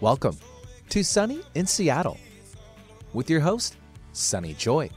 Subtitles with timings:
[0.00, 0.38] Welcome
[0.90, 2.18] to Sunny in Seattle
[3.14, 3.74] with your host,
[4.12, 4.90] Sunny Joy.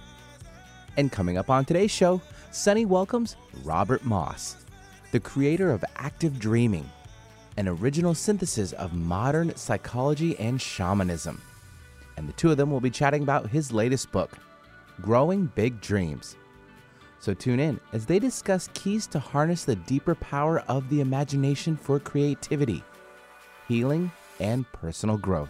[0.96, 4.58] And coming up on today's show, Sunny welcomes Robert Moss,
[5.12, 6.88] the creator of Active Dreaming,
[7.58, 11.42] an original synthesis of modern psychology and shamanism.
[12.16, 14.38] And the two of them will be chatting about his latest book,
[15.02, 16.36] Growing Big Dreams.
[17.20, 21.76] So tune in as they discuss keys to harness the deeper power of the imagination
[21.76, 22.84] for creativity,
[23.68, 24.12] healing,
[24.42, 25.50] and personal growth.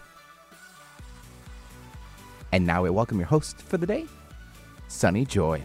[2.51, 4.05] And now we welcome your host for the day,
[4.89, 5.63] Sunny Joy.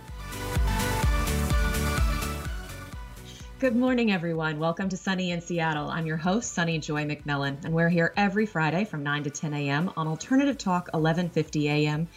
[3.59, 4.59] Good morning, everyone.
[4.59, 5.89] Welcome to Sunny in Seattle.
[5.89, 9.55] I'm your host, Sunny Joy McMillan, and we're here every Friday from 9 to 10
[9.55, 9.91] a.m.
[9.97, 12.09] on Alternative Talk 1150 a.m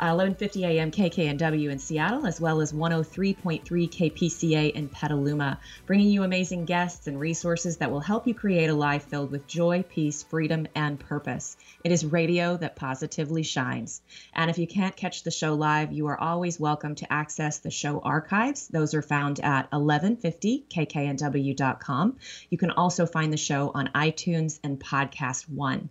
[0.00, 0.90] uh, 11:50 a.m.
[0.90, 7.18] KKNW in Seattle, as well as 103.3 KPCA in Petaluma, bringing you amazing guests and
[7.18, 11.56] resources that will help you create a life filled with joy, peace, freedom, and purpose.
[11.82, 14.02] It is radio that positively shines.
[14.34, 17.70] And if you can't catch the show live, you are always welcome to access the
[17.70, 18.68] show archives.
[18.68, 22.16] Those are found at 1150kknw.com.
[22.50, 25.88] You can also find the show on iTunes and Podcast One.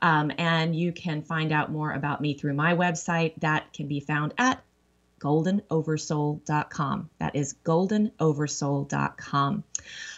[0.00, 3.34] Um, and you can find out more about me through my website.
[3.40, 4.62] That that can be found at
[5.20, 7.10] goldenoversoul.com.
[7.18, 9.64] That is goldenoversoul.com.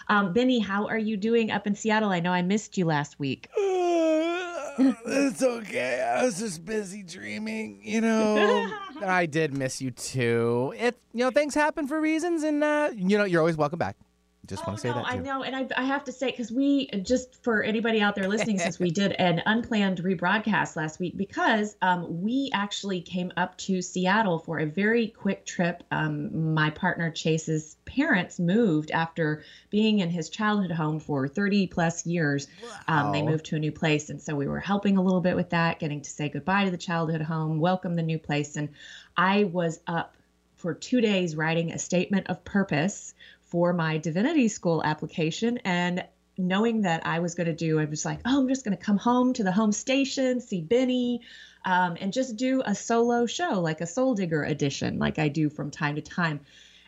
[0.08, 2.10] Um, Benny, how are you doing up in Seattle?
[2.10, 3.48] I know I missed you last week.
[3.56, 6.02] it's okay.
[6.02, 8.70] I was just busy dreaming, you know.
[9.02, 10.74] I did miss you too.
[10.76, 13.96] It, you know, things happen for reasons, and uh, you know, you're always welcome back.
[14.44, 15.06] Just oh, want to say no, that.
[15.06, 15.18] Too.
[15.18, 18.26] I know, and I, I have to say because we just for anybody out there
[18.26, 23.56] listening, since we did an unplanned rebroadcast last week, because um, we actually came up
[23.58, 25.84] to Seattle for a very quick trip.
[25.92, 32.04] Um, my partner Chase's parents moved after being in his childhood home for 30 plus
[32.04, 32.48] years.
[32.88, 33.06] Wow.
[33.06, 35.36] Um, they moved to a new place, and so we were helping a little bit
[35.36, 38.70] with that, getting to say goodbye to the childhood home, welcome the new place, and
[39.16, 40.16] I was up
[40.56, 43.14] for two days writing a statement of purpose
[43.52, 46.02] for my divinity school application and
[46.38, 48.82] knowing that I was going to do, I was like, oh, I'm just going to
[48.82, 51.20] come home to the home station, see Benny,
[51.66, 55.50] um, and just do a solo show, like a Soul Digger edition, like I do
[55.50, 56.40] from time to time.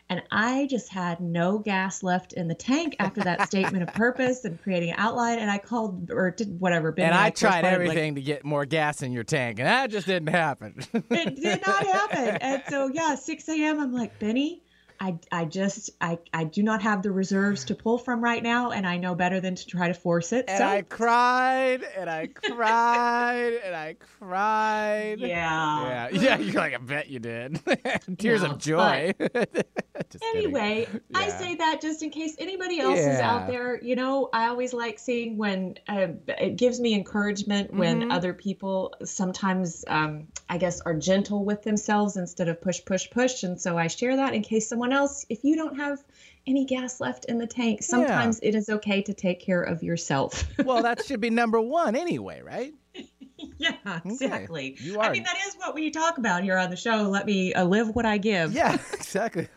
[0.09, 4.43] And I just had no gas left in the tank after that statement of purpose
[4.43, 5.37] and creating an outline.
[5.37, 6.91] And I called or did whatever.
[6.91, 9.67] Benny and I, I tried everything like, to get more gas in your tank, and
[9.67, 10.83] that just didn't happen.
[10.93, 12.37] it did not happen.
[12.41, 14.63] And so, yeah, 6 a.m., I'm like, Benny,
[14.99, 18.71] I, I just I, I do not have the reserves to pull from right now
[18.71, 20.45] and I know better than to try to force it.
[20.47, 20.65] And so.
[20.65, 25.19] I cried and I cried and I cried.
[25.19, 26.09] Yeah.
[26.09, 26.09] Yeah.
[26.25, 27.59] Yeah, you're like I bet you did.
[28.17, 29.13] Tears of joy.
[30.33, 31.17] anyway, yeah.
[31.17, 33.13] I say that just in case anybody else yeah.
[33.13, 37.73] is out there, you know, I always like seeing when uh, it gives me encouragement
[37.73, 38.11] when mm-hmm.
[38.11, 43.43] other people sometimes um, I guess are gentle with themselves instead of push push push
[43.43, 46.03] and so I share that in case someone someone else, if you don't have
[46.47, 48.49] any gas left in the tank, sometimes yeah.
[48.49, 50.43] it is okay to take care of yourself.
[50.65, 52.73] well, that should be number one anyway, right?
[53.57, 54.73] yeah, exactly.
[54.73, 54.83] Okay.
[54.83, 55.05] You are.
[55.05, 57.03] I mean, that is what we talk about here on the show.
[57.09, 58.53] Let me uh, live what I give.
[58.53, 59.47] Yeah, exactly.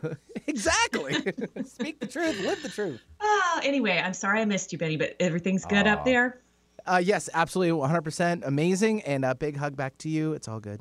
[0.47, 1.15] exactly.
[1.67, 3.01] Speak the truth, live the truth.
[3.21, 6.41] Uh, anyway, I'm sorry I missed you, Benny, but everything's good up there?
[6.87, 7.79] Uh, yes, absolutely.
[7.79, 9.03] 100% amazing.
[9.03, 10.33] And a big hug back to you.
[10.33, 10.81] It's all good.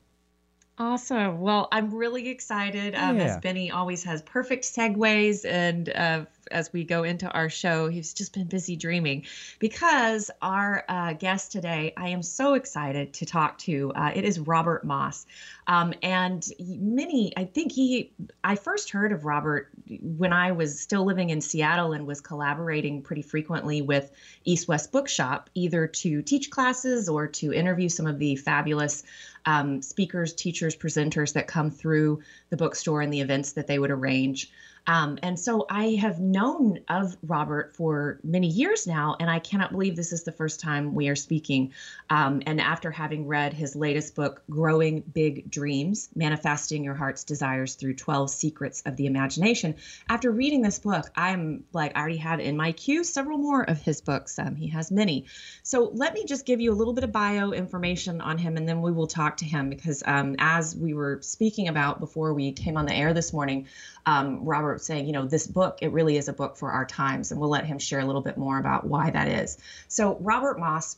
[0.79, 1.39] Awesome.
[1.39, 2.93] Well, I'm really excited.
[2.93, 3.23] Um, yeah.
[3.23, 7.87] As Benny always has perfect segues and uh, as we go into our show.
[7.87, 9.25] He's just been busy dreaming
[9.59, 13.91] because our uh, guest today, I am so excited to talk to.
[13.95, 15.25] Uh, it is Robert Moss.
[15.67, 18.13] Um, and many, I think he,
[18.43, 19.69] I first heard of Robert
[20.01, 24.11] when I was still living in Seattle and was collaborating pretty frequently with
[24.45, 29.03] East West Bookshop, either to teach classes or to interview some of the fabulous
[29.47, 32.19] um, speakers, teachers, presenters that come through
[32.49, 34.51] the bookstore and the events that they would arrange.
[34.87, 39.71] Um, and so I have known of Robert for many years now, and I cannot
[39.71, 41.73] believe this is the first time we are speaking.
[42.09, 47.75] Um, and after having read his latest book, Growing Big Dreams Manifesting Your Heart's Desires
[47.75, 49.75] Through 12 Secrets of the Imagination,
[50.07, 53.81] after reading this book, I'm like, I already have in my queue several more of
[53.81, 54.39] his books.
[54.39, 55.25] Um, he has many.
[55.63, 58.67] So let me just give you a little bit of bio information on him, and
[58.67, 62.53] then we will talk to him because um, as we were speaking about before we
[62.53, 63.67] came on the air this morning,
[64.05, 64.45] um,
[64.79, 67.31] Saying, you know, this book, it really is a book for our times.
[67.31, 69.57] And we'll let him share a little bit more about why that is.
[69.87, 70.97] So, Robert Moss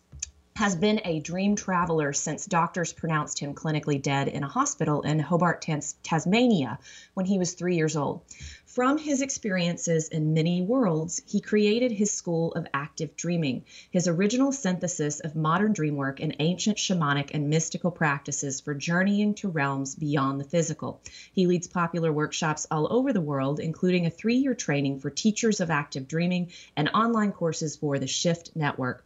[0.56, 5.18] has been a dream traveler since doctors pronounced him clinically dead in a hospital in
[5.18, 5.66] Hobart,
[6.04, 6.80] Tasmania,
[7.14, 8.22] when he was three years old.
[8.70, 14.52] From his experiences in many worlds, he created his school of active dreaming, his original
[14.52, 19.96] synthesis of modern dream work and ancient shamanic and mystical practices for journeying to realms
[19.96, 21.02] beyond the physical.
[21.34, 25.60] He leads popular workshops all over the world, including a three year training for teachers
[25.60, 29.04] of active dreaming and online courses for the Shift Network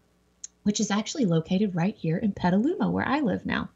[0.63, 3.69] which is actually located right here in Petaluma, where I live now.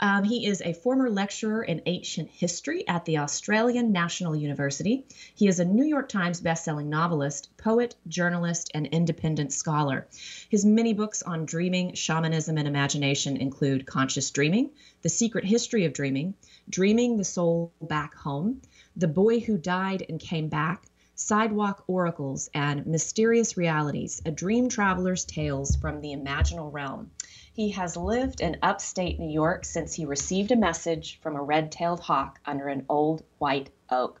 [0.00, 5.06] Um, he is a former lecturer in ancient history at the Australian National University.
[5.34, 10.06] He is a New York Times bestselling novelist, poet, journalist, and independent scholar.
[10.48, 14.70] His many books on dreaming, shamanism, and imagination include Conscious Dreaming,
[15.02, 16.34] The Secret History of Dreaming,
[16.68, 18.60] Dreaming the Soul Back Home,
[18.96, 20.84] The Boy Who Died and Came Back,
[21.16, 27.10] Sidewalk Oracles, and Mysterious Realities, a dream traveler's tales from the imaginal realm.
[27.52, 31.70] He has lived in upstate New York since he received a message from a red
[31.70, 34.20] tailed hawk under an old white oak.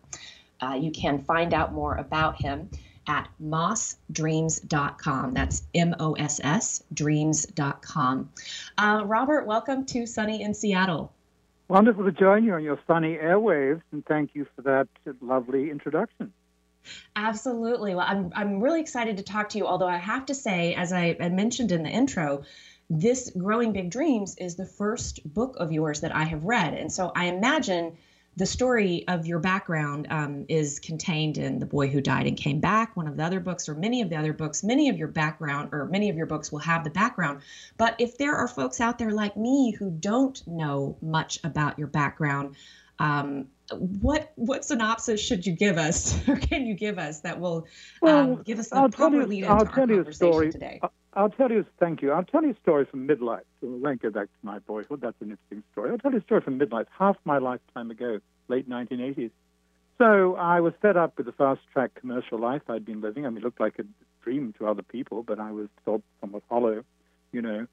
[0.62, 2.70] Uh, you can find out more about him
[3.08, 5.34] at mossdreams.com.
[5.34, 8.30] That's M O S S dreams.com.
[8.78, 11.12] Uh, Robert, welcome to Sunny in Seattle.
[11.68, 14.86] Wonderful to join you on your sunny airwaves, and thank you for that
[15.20, 16.32] lovely introduction.
[17.16, 17.94] Absolutely.
[17.94, 20.92] Well, I'm, I'm really excited to talk to you, although I have to say, as
[20.92, 22.44] I, I mentioned in the intro,
[22.90, 26.74] this Growing Big Dreams is the first book of yours that I have read.
[26.74, 27.96] And so I imagine
[28.36, 32.60] the story of your background um, is contained in The Boy Who Died and Came
[32.60, 34.64] Back, one of the other books, or many of the other books.
[34.64, 37.42] Many of your background, or many of your books will have the background.
[37.76, 41.86] But if there are folks out there like me who don't know much about your
[41.86, 42.56] background,
[42.98, 47.66] um, what what synopsis should you give us, or can you give us that will
[48.02, 50.52] well, um, give us the I'll proper you, lead into I'll tell you a story.
[50.52, 50.80] today?
[51.16, 52.10] I'll tell you, thank you.
[52.10, 53.44] I'll tell you a story from midlife.
[53.60, 55.00] So we won't go back to my boyhood.
[55.00, 55.90] That's an interesting story.
[55.90, 58.18] I'll tell you a story from midlife, half my lifetime ago,
[58.48, 59.30] late 1980s.
[59.96, 63.26] So I was fed up with the fast track commercial life I'd been living.
[63.26, 63.84] I mean, it looked like a
[64.24, 66.82] dream to other people, but I was felt somewhat hollow,
[67.30, 67.66] you know.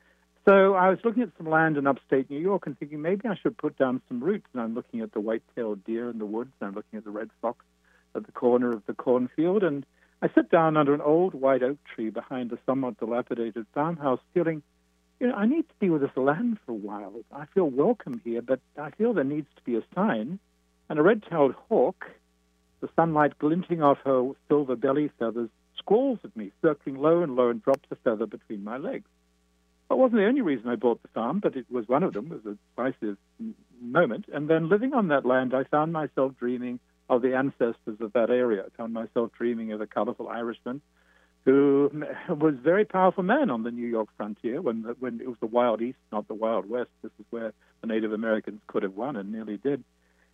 [0.47, 3.35] So I was looking at some land in upstate New York and thinking maybe I
[3.35, 4.47] should put down some roots.
[4.53, 6.51] And I'm looking at the white-tailed deer in the woods.
[6.59, 7.63] And I'm looking at the red fox
[8.15, 9.63] at the corner of the cornfield.
[9.63, 9.85] And
[10.21, 14.63] I sit down under an old white oak tree behind a somewhat dilapidated farmhouse, feeling,
[15.19, 17.13] you know, I need to be with this land for a while.
[17.31, 20.39] I feel welcome here, but I feel there needs to be a sign.
[20.89, 22.09] And a red-tailed hawk,
[22.81, 27.49] the sunlight glinting off her silver belly feathers, squalls at me, circling low and low,
[27.49, 29.07] and drops a feather between my legs.
[29.91, 32.31] That wasn't the only reason I bought the farm, but it was one of them.
[32.31, 33.17] It was a decisive
[33.81, 34.23] moment.
[34.31, 36.79] And then living on that land, I found myself dreaming
[37.09, 38.63] of the ancestors of that area.
[38.63, 40.79] I found myself dreaming of a colorful Irishman
[41.43, 41.91] who
[42.29, 45.35] was a very powerful man on the New York frontier when, the, when it was
[45.41, 46.91] the Wild East, not the Wild West.
[47.03, 47.51] This is where
[47.81, 49.83] the Native Americans could have won and nearly did.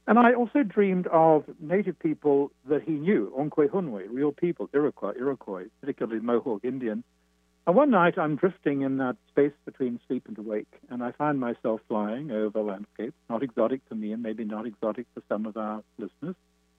[0.06, 5.66] And I also dreamed of native people that he knew, Onkwehonwe, real people, Iroquois, Iroquois,
[5.82, 7.04] particularly Mohawk Indian,
[7.68, 11.38] and one night I'm drifting in that space between sleep and awake, and I find
[11.38, 15.58] myself flying over landscapes, not exotic to me and maybe not exotic to some of
[15.58, 16.36] our listeners.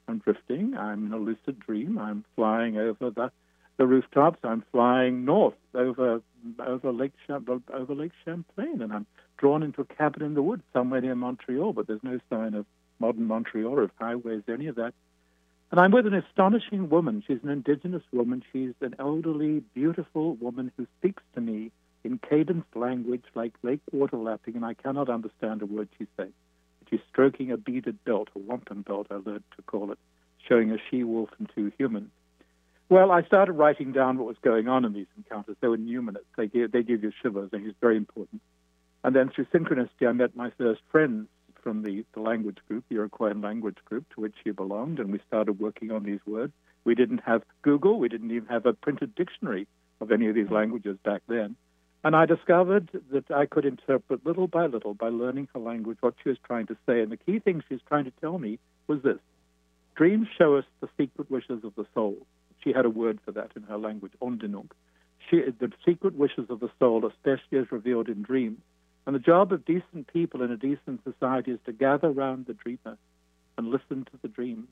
[0.09, 0.75] I'm drifting.
[0.79, 1.99] I'm in a lucid dream.
[1.99, 3.31] I'm flying over the,
[3.77, 4.39] the rooftops.
[4.43, 6.23] I'm flying north over
[6.59, 9.07] over Lake over Lake Champlain, and I'm
[9.37, 11.75] drawn into a cabin in the woods somewhere near Montreal.
[11.75, 12.65] But there's no sign of
[12.99, 14.95] modern Montreal of highways, any of that.
[15.71, 17.23] And I'm with an astonishing woman.
[17.27, 18.43] She's an indigenous woman.
[18.53, 21.71] She's an elderly, beautiful woman who speaks to me
[22.05, 26.31] in cadenced language like lake water lapping, and I cannot understand a word she says.
[26.89, 29.99] She's stroking a beaded belt, a wampum belt, I learned to call it,
[30.49, 32.11] showing a she wolf and two humans.
[32.89, 35.57] Well, I started writing down what was going on in these encounters.
[35.61, 36.25] They were numinous.
[36.39, 38.41] They give, they give you shivers, and it's very important.
[39.05, 41.29] And then through synchronicity, I met my first friends
[41.63, 45.21] from the, the language group, the Iroquois language group, to which she belonged, and we
[45.27, 46.53] started working on these words.
[46.85, 49.67] We didn't have Google, we didn't even have a printed dictionary
[50.01, 51.57] of any of these languages back then.
[52.05, 56.15] And I discovered that I could interpret little by little by learning her language what
[56.23, 57.01] she was trying to say.
[57.01, 59.19] And the key thing she was trying to tell me was this
[59.97, 62.17] Dreams show us the secret wishes of the soul.
[62.63, 64.71] She had a word for that in her language, Ondinnonk.
[65.29, 68.61] She, the secret wishes of the soul, especially as revealed in dreams,
[69.09, 72.53] and the job of decent people in a decent society is to gather round the
[72.53, 72.99] dreamer
[73.57, 74.69] and listen to the dream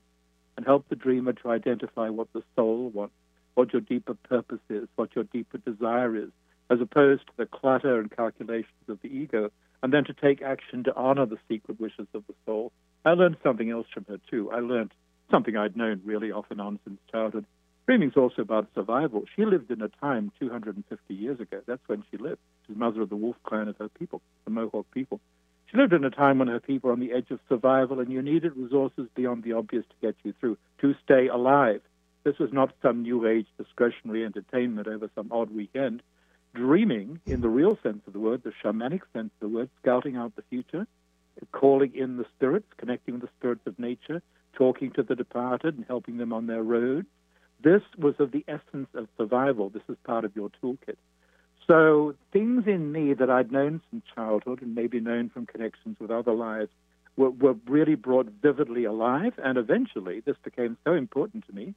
[0.55, 3.15] and help the dreamer to identify what the soul wants,
[3.55, 6.29] what your deeper purpose is, what your deeper desire is,
[6.69, 9.49] as opposed to the clutter and calculations of the ego,
[9.81, 12.71] and then to take action to honor the secret wishes of the soul.
[13.05, 14.51] I learned something else from her, too.
[14.51, 14.91] I learned
[15.31, 17.47] something I'd known really off and on since childhood.
[17.87, 19.23] Dreaming is also about survival.
[19.33, 21.61] She lived in a time 250 years ago.
[21.65, 22.41] That's when she lived.
[22.65, 25.21] She was mother of the Wolf clan of her people, the Mohawk people.
[25.71, 28.11] She lived in a time when her people were on the edge of survival, and
[28.11, 31.81] you needed resources beyond the obvious to get you through, to stay alive.
[32.25, 36.01] This was not some new age discretionary entertainment over some odd weekend.
[36.53, 40.17] Dreaming, in the real sense of the word, the shamanic sense of the word, scouting
[40.17, 40.87] out the future,
[41.53, 45.85] calling in the spirits, connecting with the spirits of nature, talking to the departed and
[45.87, 47.05] helping them on their road,
[47.61, 49.69] this was of the essence of survival.
[49.69, 50.97] This is part of your toolkit.
[51.67, 56.11] So things in me that I'd known from childhood and maybe known from connections with
[56.11, 56.69] other lives
[57.17, 59.33] were, were really brought vividly alive.
[59.37, 61.73] And eventually, this became so important to me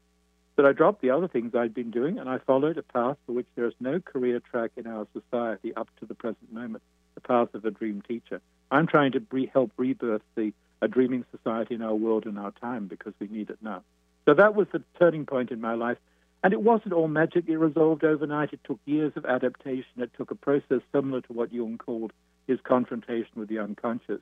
[0.56, 3.32] that I dropped the other things I'd been doing and I followed a path for
[3.32, 6.82] which there is no career track in our society up to the present moment,
[7.14, 8.40] the path of a dream teacher.
[8.70, 12.52] I'm trying to re- help rebirth the a dreaming society in our world and our
[12.52, 13.82] time because we need it now.
[14.30, 15.98] So that was the turning point in my life.
[16.44, 18.52] And it wasn't all magically resolved overnight.
[18.52, 19.90] It took years of adaptation.
[19.96, 22.12] It took a process similar to what Jung called
[22.46, 24.20] his confrontation with the unconscious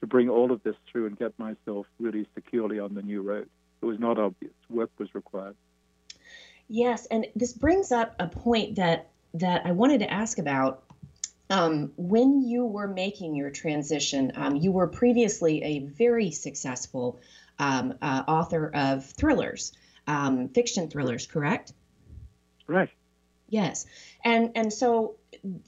[0.00, 3.48] to bring all of this through and get myself really securely on the new road.
[3.80, 4.52] It was not obvious.
[4.68, 5.56] Work was required.
[6.68, 10.82] Yes, and this brings up a point that that I wanted to ask about.
[11.48, 17.20] Um, when you were making your transition, um, you were previously a very successful
[17.58, 19.72] um, uh, author of thrillers,
[20.06, 21.72] um, fiction thrillers, correct?
[22.66, 22.90] Right.
[23.48, 23.86] Yes,
[24.24, 25.16] and and so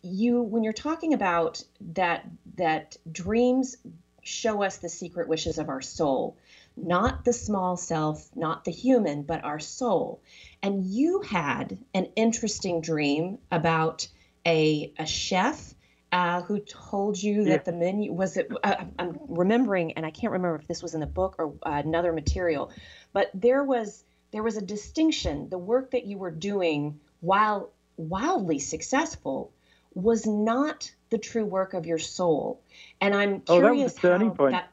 [0.03, 1.63] you when you're talking about
[1.95, 2.27] that
[2.57, 3.77] that dreams
[4.23, 6.37] show us the secret wishes of our soul,
[6.77, 10.21] not the small self, not the human, but our soul.
[10.63, 14.09] And you had an interesting dream about
[14.45, 15.75] a a chef
[16.11, 17.59] uh, who told you that yeah.
[17.59, 21.01] the menu was it uh, i'm remembering and i can't remember if this was in
[21.01, 22.73] the book or uh, another material
[23.13, 28.59] but there was there was a distinction the work that you were doing while wildly
[28.59, 29.53] successful
[29.95, 32.61] was not the true work of your soul
[33.01, 34.71] and i'm curious oh, that was a turning point that,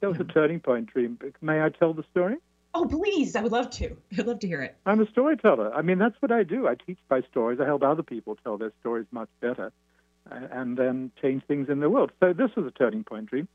[0.00, 2.36] that was a turning point dream may i tell the story
[2.78, 3.34] Oh, please.
[3.36, 3.96] I would love to.
[4.18, 4.76] I'd love to hear it.
[4.84, 5.72] I'm a storyteller.
[5.72, 6.68] I mean, that's what I do.
[6.68, 7.58] I teach by stories.
[7.58, 9.72] I help other people tell their stories much better
[10.30, 12.10] Uh, and then change things in the world.
[12.20, 13.48] So this was a turning point dream.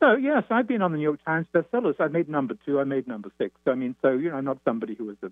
[0.00, 2.00] So yes, I've been on the New York Times bestsellers.
[2.00, 2.80] I made number two.
[2.80, 3.54] I made number six.
[3.64, 5.30] So, I mean, so you know, I'm not somebody who was a,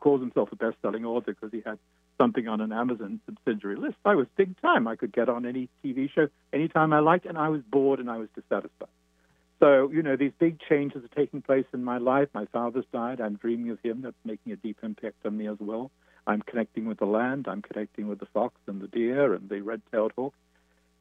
[0.00, 1.78] calls himself a best-selling author because he had
[2.18, 3.96] something on an Amazon subsidiary list.
[4.04, 4.86] I was big time.
[4.86, 8.10] I could get on any TV show anytime I liked, and I was bored and
[8.10, 8.88] I was dissatisfied.
[9.58, 12.28] So, you know, these big changes are taking place in my life.
[12.34, 13.20] My father's died.
[13.20, 14.02] I'm dreaming of him.
[14.02, 15.90] That's making a deep impact on me as well.
[16.26, 17.46] I'm connecting with the land.
[17.48, 20.34] I'm connecting with the fox and the deer and the red-tailed hawk.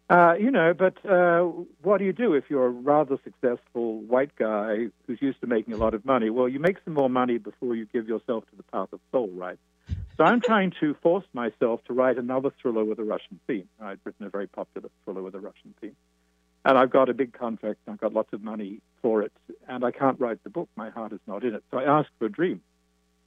[0.07, 1.41] Uh, you know, but uh,
[1.81, 5.73] what do you do if you're a rather successful white guy who's used to making
[5.73, 6.29] a lot of money?
[6.29, 9.31] Well, you make some more money before you give yourself to the path of soul,
[9.33, 9.57] right?
[10.17, 13.67] So I'm trying to force myself to write another thriller with a Russian theme.
[13.81, 15.95] I'd written a very popular thriller with a Russian theme.
[16.63, 19.33] And I've got a big contract, and I've got lots of money for it,
[19.67, 20.69] and I can't write the book.
[20.75, 21.63] My heart is not in it.
[21.71, 22.61] So I ask for a dream.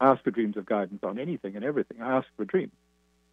[0.00, 2.00] I ask for dreams of guidance on anything and everything.
[2.00, 2.71] I ask for a dream.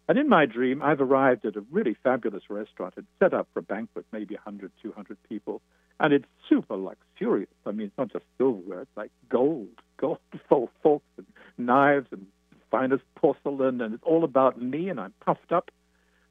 [0.08, 2.94] And in my dream, I've arrived at a really fabulous restaurant.
[2.96, 5.60] It's set up for a banquet, maybe 100, 200 people.
[5.98, 7.50] And it's super luxurious.
[7.64, 10.18] I mean, it's not just silverware, it's like gold, gold
[10.82, 11.26] forks and
[11.58, 12.26] knives and
[12.70, 13.80] finest porcelain.
[13.80, 15.70] And it's all about me, and I'm puffed up.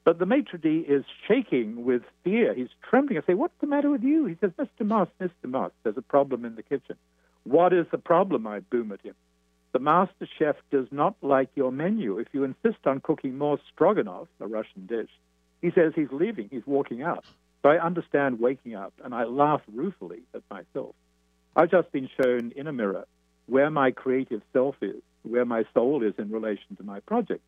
[0.04, 2.54] But the maitre d' is shaking with fear.
[2.54, 3.18] He's trembling.
[3.18, 4.24] I say, What's the matter with you?
[4.26, 4.86] He says, Mr.
[4.86, 5.50] Moss, Mr.
[5.50, 6.96] Moss, there's a problem in the kitchen.
[7.42, 8.46] What is the problem?
[8.46, 9.16] I boom at him.
[9.76, 12.18] The master chef does not like your menu.
[12.18, 15.10] If you insist on cooking more stroganoff, a Russian dish,
[15.60, 17.26] he says he's leaving, he's walking out.
[17.62, 20.94] So I understand waking up, and I laugh ruefully at myself.
[21.54, 23.06] I've just been shown in a mirror
[23.44, 27.42] where my creative self is, where my soul is in relation to my project.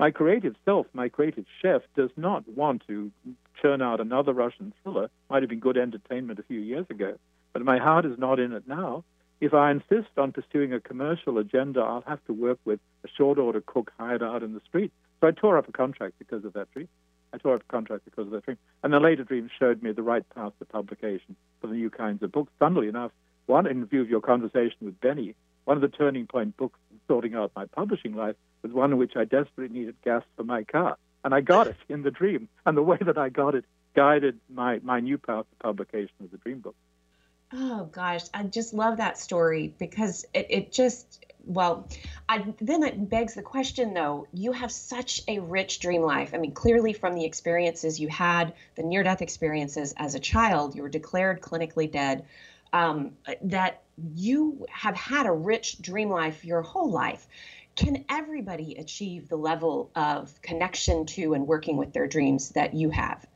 [0.00, 3.10] My creative self, my creative chef, does not want to
[3.60, 5.10] churn out another Russian thriller.
[5.28, 7.18] Might have been good entertainment a few years ago,
[7.52, 9.04] but my heart is not in it now.
[9.40, 13.38] If I insist on pursuing a commercial agenda, I'll have to work with a short
[13.38, 14.92] order cook hired out in the street.
[15.20, 16.88] So I tore up a contract because of that dream.
[17.32, 18.58] I tore up a contract because of that dream.
[18.82, 22.22] And the later dream showed me the right path to publication for the new kinds
[22.22, 22.52] of books.
[22.58, 23.10] Funnily enough,
[23.46, 27.00] one, in view of your conversation with Benny, one of the turning point books in
[27.08, 30.62] sorting out my publishing life was one in which I desperately needed gas for my
[30.64, 30.96] car.
[31.24, 32.48] And I got it in the dream.
[32.66, 33.64] And the way that I got it
[33.94, 36.76] guided my, my new path to publication of the dream book.
[37.52, 41.88] Oh gosh, I just love that story because it, it just well,
[42.28, 44.26] I then it begs the question though.
[44.32, 46.32] You have such a rich dream life.
[46.34, 50.82] I mean, clearly from the experiences you had, the near-death experiences as a child, you
[50.82, 52.24] were declared clinically dead.
[52.72, 53.82] Um, that
[54.16, 57.28] you have had a rich dream life your whole life.
[57.76, 62.90] can everybody achieve the level of connection to and working with their dreams that you
[62.90, 63.26] have?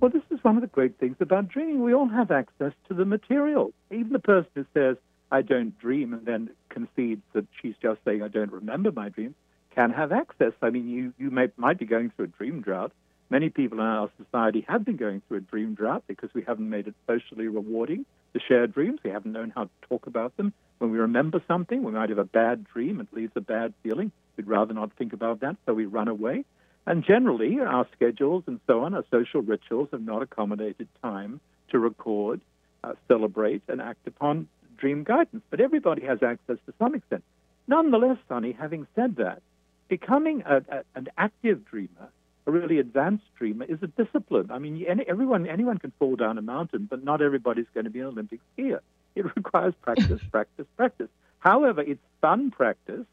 [0.00, 1.82] Well, this is one of the great things about dreaming.
[1.82, 3.72] We all have access to the material.
[3.90, 4.96] Even the person who says,
[5.32, 9.34] I don't dream, and then concedes that she's just saying, I don't remember my dreams,
[9.74, 10.52] can have access.
[10.62, 12.92] I mean, you, you may, might be going through a dream drought.
[13.28, 16.70] Many people in our society have been going through a dream drought because we haven't
[16.70, 19.00] made it socially rewarding to share dreams.
[19.02, 20.52] We haven't known how to talk about them.
[20.78, 23.00] When we remember something, we might have a bad dream.
[23.00, 24.12] It leaves a bad feeling.
[24.36, 26.44] We'd rather not think about that, so we run away.
[26.86, 31.40] And generally, our schedules and so on, our social rituals have not accommodated time
[31.70, 32.40] to record,
[32.84, 35.42] uh, celebrate, and act upon dream guidance.
[35.50, 37.24] But everybody has access to some extent.
[37.66, 39.42] Nonetheless, Sunny, having said that,
[39.88, 42.08] becoming a, a, an active dreamer,
[42.46, 44.52] a really advanced dreamer, is a discipline.
[44.52, 47.90] I mean, any, everyone, anyone can fall down a mountain, but not everybody's going to
[47.90, 48.78] be an Olympic skier.
[49.16, 51.08] It requires practice, practice, practice.
[51.40, 53.06] However, it's fun practice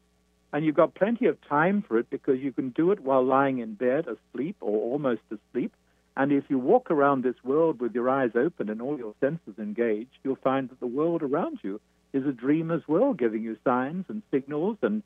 [0.54, 3.58] and you've got plenty of time for it because you can do it while lying
[3.58, 5.72] in bed asleep or almost asleep.
[6.16, 9.58] And if you walk around this world with your eyes open and all your senses
[9.58, 11.80] engaged, you'll find that the world around you
[12.12, 15.02] is a dream as well, giving you signs and signals and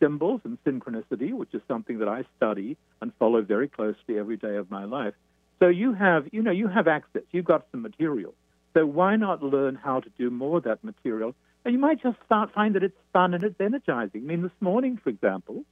[0.00, 4.56] symbols and synchronicity, which is something that I study and follow very closely every day
[4.56, 5.14] of my life.
[5.60, 7.22] So you have, you know, you have access.
[7.30, 8.34] You've got some material.
[8.74, 12.52] So why not learn how to do more of that material you might just start
[12.52, 14.22] find that it's fun and it's energizing.
[14.22, 15.64] I mean, this morning, for example,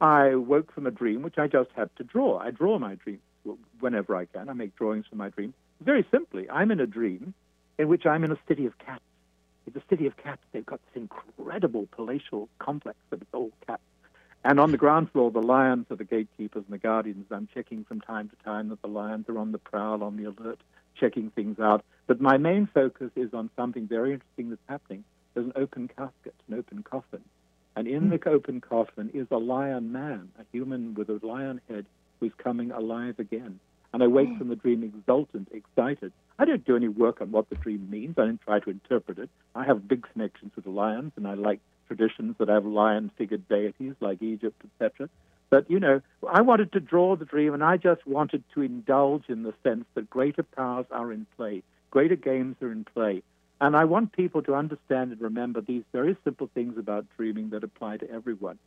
[0.00, 2.38] I woke from a dream which I just had to draw.
[2.38, 3.22] I draw my dreams
[3.80, 4.48] whenever I can.
[4.48, 5.54] I make drawings for my dreams.
[5.80, 7.34] Very simply, I'm in a dream
[7.78, 9.02] in which I'm in a city of cats.
[9.66, 10.40] It's a city of cats.
[10.52, 13.82] They've got this incredible palatial complex of all cats.
[14.44, 17.26] And on the ground floor, the lions are the gatekeepers and the guardians.
[17.30, 20.24] I'm checking from time to time that the lions are on the prowl, on the
[20.24, 20.58] alert,
[20.98, 21.84] checking things out.
[22.08, 26.34] But my main focus is on something very interesting that's happening there's an open casket,
[26.48, 27.22] an open coffin.
[27.74, 31.86] And in the open coffin is a lion man, a human with a lion head
[32.20, 33.58] who's coming alive again.
[33.92, 34.38] And I wake hmm.
[34.38, 36.12] from the dream exultant, excited.
[36.38, 38.14] I don't do any work on what the dream means.
[38.18, 39.28] I don't try to interpret it.
[39.54, 43.94] I have big connections with the lions, and I like traditions that have lion-figured deities
[44.00, 45.08] like Egypt, etc.
[45.50, 49.24] But, you know, I wanted to draw the dream, and I just wanted to indulge
[49.28, 53.22] in the sense that greater powers are in play, greater games are in play.
[53.62, 57.62] And I want people to understand and remember these very simple things about dreaming that
[57.62, 58.58] apply to everyone.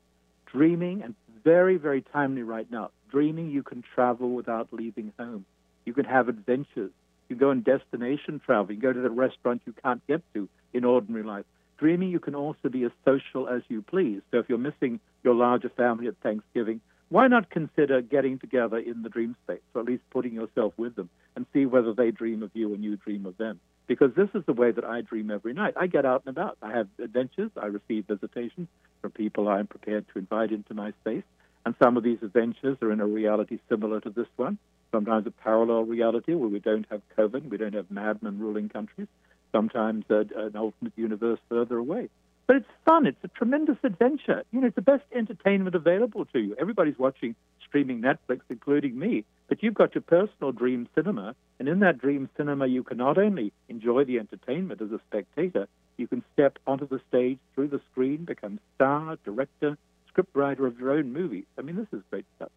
[0.46, 5.46] Dreaming, and very, very timely right now, dreaming you can travel without leaving home.
[5.84, 6.92] You can have adventures.
[7.28, 8.74] You go on destination travel.
[8.74, 11.46] You go to the restaurant you can't get to in ordinary life.
[11.78, 14.22] Dreaming, you can also be as social as you please.
[14.32, 16.80] So if you're missing your larger family at Thanksgiving,
[17.10, 20.96] why not consider getting together in the dream space, or at least putting yourself with
[20.96, 23.60] them, and see whether they dream of you and you dream of them?
[23.88, 25.76] Because this is the way that I dream every night.
[25.78, 26.58] I get out and about.
[26.62, 27.52] I have adventures.
[27.56, 28.68] I receive visitations
[29.02, 31.24] from people I'm prepared to invite into my space.
[31.66, 34.58] And some of these adventures are in a reality similar to this one.
[34.92, 39.08] Sometimes a parallel reality where we don't have COVID, we don't have madmen ruling countries.
[39.52, 42.10] Sometimes an alternate universe further away.
[42.48, 43.08] But it's fun.
[43.08, 44.44] It's a tremendous adventure.
[44.52, 46.56] You know, it's the best entertainment available to you.
[46.60, 47.36] Everybody's watching
[47.68, 49.26] streaming Netflix, including me.
[49.48, 53.18] But you've got your personal dream cinema, and in that dream cinema, you can not
[53.18, 57.82] only enjoy the entertainment as a spectator, you can step onto the stage through the
[57.92, 59.78] screen, become star, director,
[60.14, 61.46] scriptwriter of your own movie.
[61.58, 62.52] I mean, this is great stuff.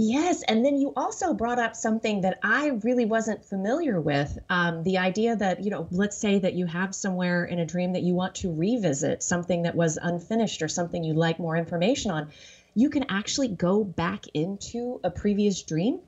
[0.00, 4.38] Yes, and then you also brought up something that I really wasn't familiar with.
[4.48, 7.94] Um, the idea that, you know, let's say that you have somewhere in a dream
[7.94, 12.12] that you want to revisit something that was unfinished or something you'd like more information
[12.12, 12.30] on
[12.76, 15.98] you can actually go back into a previous dream?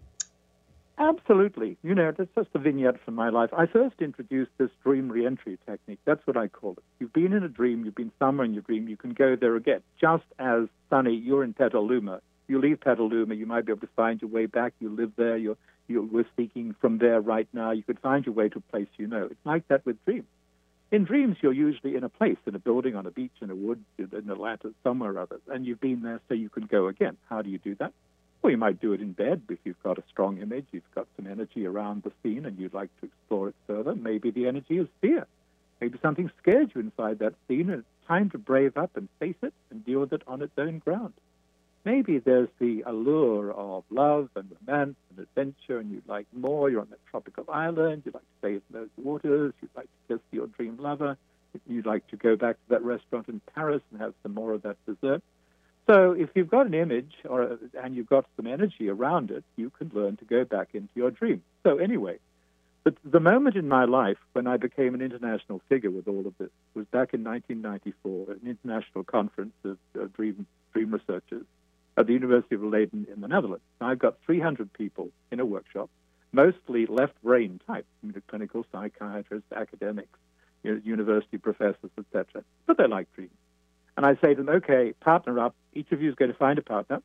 [0.96, 1.76] Absolutely.
[1.83, 3.50] You know, that's just a vignette from my life.
[3.53, 5.98] I first introduced this dream reentry technique.
[6.05, 6.85] That's what I call it.
[7.00, 9.57] You've been in a dream, you've been somewhere in your dream, you can go there
[9.57, 9.81] again.
[10.00, 12.20] Just as, Sunny, you're in Petaluma.
[12.51, 14.73] You leave Petaluma, you might be able to find your way back.
[14.81, 17.71] You live there, you're, you're, we're speaking from there right now.
[17.71, 19.27] You could find your way to a place you know.
[19.27, 20.27] It's like that with dreams.
[20.91, 23.55] In dreams, you're usually in a place, in a building, on a beach, in a
[23.55, 27.17] wood, in Atlanta, somewhere or other, and you've been there so you can go again.
[27.29, 27.93] How do you do that?
[28.43, 31.07] Well, you might do it in bed if you've got a strong image, you've got
[31.15, 33.95] some energy around the scene, and you'd like to explore it further.
[33.95, 35.25] Maybe the energy is fear.
[35.81, 39.39] Maybe something scares you inside that scene, and it's time to brave up and face
[39.41, 41.13] it and deal with it on its own ground.
[41.85, 46.69] Maybe there's the allure of love and romance and adventure, and you'd like more.
[46.69, 48.03] You're on that tropical island.
[48.05, 49.55] You'd like to bathe in those waters.
[49.62, 51.16] You'd like to kiss your dream lover.
[51.66, 54.62] You'd like to go back to that restaurant in Paris and have some more of
[54.62, 55.23] that dessert.
[55.88, 59.71] So, if you've got an image or and you've got some energy around it, you
[59.71, 61.43] can learn to go back into your dream.
[61.64, 62.19] So, anyway,
[62.85, 66.35] But the moment in my life when I became an international figure with all of
[66.38, 71.45] this was back in 1994 at an international conference of, of dream, dream researchers
[72.01, 73.65] at the University of Leiden in the Netherlands.
[73.81, 75.91] I've got 300 people in a workshop,
[76.33, 80.19] mostly left brain type, you know, clinical psychiatrists, academics,
[80.63, 82.43] you know, university professors, etc.
[82.67, 83.33] But they like dreams.
[83.97, 85.55] And I say to them, okay, partner up.
[85.75, 87.03] Each of you is going to find a partner.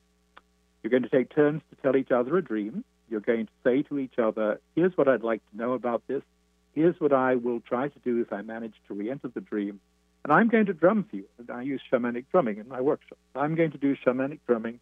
[0.81, 2.85] You're going to take turns to tell each other a dream.
[3.09, 6.23] You're going to say to each other, here's what I'd like to know about this.
[6.73, 9.79] Here's what I will try to do if I manage to re enter the dream.
[10.25, 11.25] And I'm going to drum for you.
[11.37, 13.19] And I use shamanic drumming in my workshop.
[13.35, 14.79] I'm going to do shamanic drumming,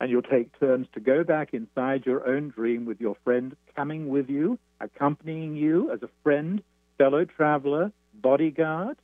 [0.00, 4.08] and you'll take turns to go back inside your own dream with your friend coming
[4.08, 6.62] with you, accompanying you as a friend,
[6.96, 8.96] fellow traveler, bodyguard,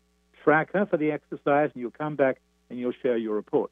[0.43, 3.71] tracker for the exercise, and you'll come back and you'll share your report.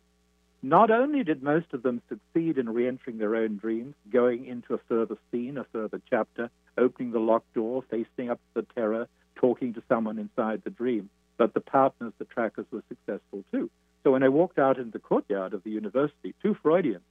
[0.63, 4.75] Not only did most of them succeed in re entering their own dreams, going into
[4.75, 9.09] a further scene, a further chapter, opening the locked door, facing up to the terror,
[9.35, 13.71] talking to someone inside the dream, but the partners, the trackers, were successful too.
[14.05, 17.03] So when I walked out in the courtyard of the university, two Freudians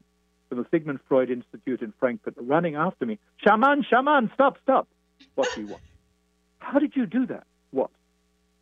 [0.50, 4.88] from the Sigmund Freud Institute in Frankfurt running after me, Shaman, shaman, stop, stop.
[5.36, 5.82] What do you want?
[6.60, 7.46] How did you do that?
[7.72, 7.90] What?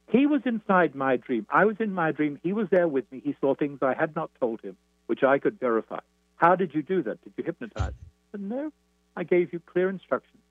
[0.09, 1.45] He was inside my dream.
[1.49, 2.39] I was in my dream.
[2.43, 3.21] He was there with me.
[3.23, 5.99] He saw things I had not told him, which I could verify.
[6.35, 7.23] How did you do that?
[7.23, 7.93] Did you hypnotize?
[8.31, 8.71] But no,
[9.15, 10.41] I gave you clear instructions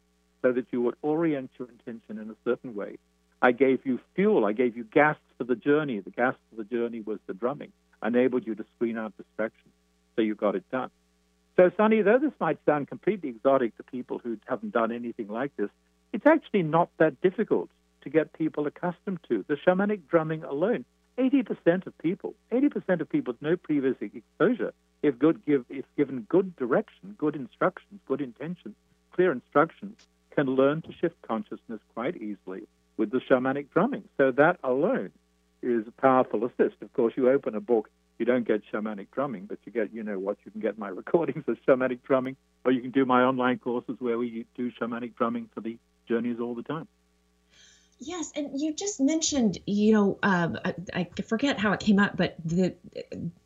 [0.42, 2.98] so that you would orient your intention in a certain way.
[3.40, 4.44] I gave you fuel.
[4.44, 6.00] I gave you gas for the journey.
[6.00, 7.72] The gas for the journey was the drumming.
[8.04, 9.74] Enabled you to screen out distractions.
[10.16, 10.90] So you got it done.
[11.56, 15.56] So, Sunny, though this might sound completely exotic to people who haven't done anything like
[15.56, 15.70] this,
[16.12, 17.68] it's actually not that difficult
[18.02, 19.44] to get people accustomed to.
[19.48, 20.84] The shamanic drumming alone,
[21.18, 24.72] 80% of people, 80% of people with no previous exposure,
[25.02, 28.76] if, good, give, if given good direction, good instructions, good intentions,
[29.12, 34.04] clear instructions, can learn to shift consciousness quite easily with the shamanic drumming.
[34.18, 35.10] So that alone
[35.62, 36.76] is a powerful assist.
[36.82, 40.02] Of course, you open a book, you don't get shamanic drumming, but you get, you
[40.02, 43.22] know what, you can get my recordings of shamanic drumming, or you can do my
[43.22, 46.86] online courses where we do shamanic drumming for the journeys all the time.
[48.00, 52.16] Yes, and you just mentioned, you know, um, I, I, forget how it came up,
[52.16, 52.74] but the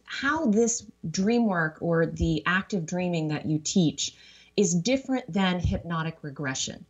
[0.05, 4.15] how this dream work or the active dreaming that you teach
[4.55, 6.85] is different than hypnotic regression.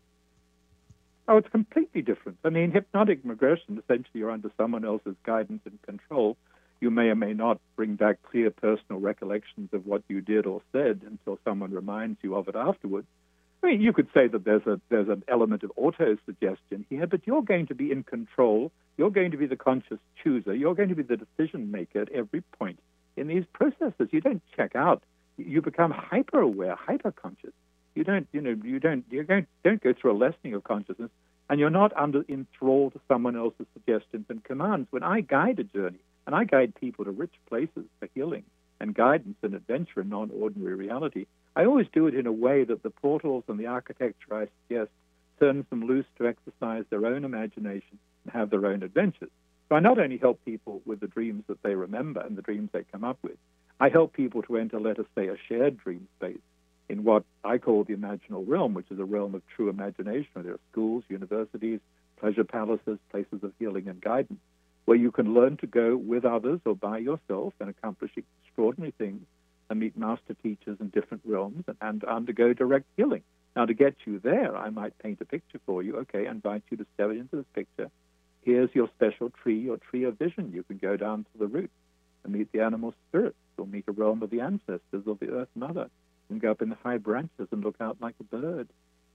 [1.29, 2.39] Oh, it's completely different.
[2.45, 6.37] I mean, hypnotic regression, essentially, you're under someone else's guidance and control.
[6.81, 10.63] You may or may not bring back clear personal recollections of what you did or
[10.73, 13.07] said until someone reminds you of it afterwards.
[13.63, 17.07] I mean, you could say that there's a there's an element of auto suggestion here,
[17.07, 18.73] but you're going to be in control.
[18.97, 20.53] You're going to be the conscious chooser.
[20.53, 22.81] You're going to be the decision maker at every point
[23.17, 24.09] in these processes.
[24.11, 25.05] You don't check out.
[25.37, 27.53] You become hyper aware, hyper conscious.
[27.95, 31.11] You don't, you know, you don't, you don't, don't go through a lessening of consciousness,
[31.51, 34.89] and you're not under enthralled to someone else's suggestions and commands.
[34.91, 38.45] When I guide a journey, and I guide people to rich places for healing
[38.81, 42.83] and guidance and adventure in non-ordinary reality, I always do it in a way that
[42.83, 44.91] the portals and the architecture I suggest
[45.39, 49.31] turns them loose to exercise their own imagination and have their own adventures.
[49.69, 52.71] So I not only help people with the dreams that they remember and the dreams
[52.73, 53.37] they come up with,
[53.81, 56.39] I help people to enter, let us say, a shared dream space
[56.93, 60.29] in what I call the imaginal realm, which is a realm of true imagination.
[60.43, 61.81] There are schools, universities,
[62.19, 64.41] pleasure palaces, places of healing and guidance,
[64.85, 69.23] where you can learn to go with others or by yourself and accomplish extraordinary things
[69.71, 73.23] and meet master teachers in different realms and, and undergo direct healing.
[73.57, 75.97] Now, to get you there, I might paint a picture for you.
[76.01, 77.91] Okay, I invite you to step into this picture.
[78.43, 80.53] Here's your special tree, your tree of vision.
[80.53, 81.73] You can go down to the roots
[82.23, 85.49] and meet the animal spirits, or meet a realm of the ancestors of the Earth
[85.55, 85.89] Mother,
[86.33, 88.69] and go up in the high branches and look out like a bird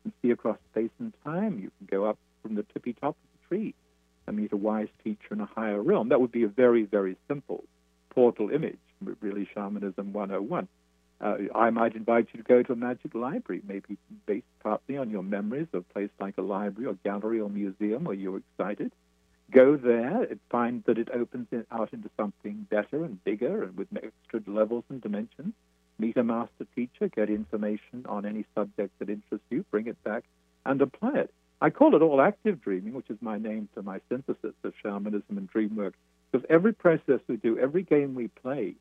[0.03, 1.59] and see across space and time.
[1.59, 3.73] You can go up from the tippy top of the tree
[4.25, 6.09] and meet a wise teacher in a higher realm.
[6.09, 7.63] That would be a very, very simple
[8.09, 8.77] portal image
[9.21, 10.67] really Shamanism 101.
[11.19, 15.09] Uh, I might invite you to go to a magic library, maybe based partly on
[15.09, 18.91] your memories of a place like a library or gallery or museum where you're excited.
[19.49, 23.87] Go there and find that it opens out into something better and bigger and with
[23.95, 25.53] extra levels and dimensions.
[25.99, 30.23] Meet a master teacher, get information on any subject that interests you, bring it back,
[30.65, 31.33] and apply it.
[31.59, 35.37] I call it all active dreaming, which is my name for my synthesis of shamanism
[35.37, 35.95] and dream work,
[36.31, 38.75] because every process we do, every game we play,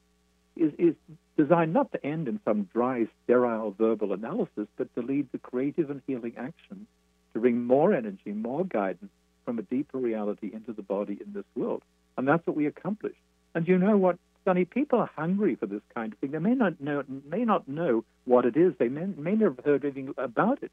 [0.57, 0.95] is, is
[1.39, 5.91] designed not to end in some dry, sterile verbal analysis, but to lead to creative
[5.91, 6.87] and healing action
[7.33, 9.13] to bring more energy, more guidance
[9.45, 11.83] from a deeper reality into the body in this world.
[12.19, 13.15] And that's what we accomplish.
[13.55, 14.65] And you know what, Sunny?
[14.65, 16.31] People are hungry for this kind of thing.
[16.31, 18.73] They may not know, may not know what it is.
[18.79, 20.71] They may, may never have heard anything about it.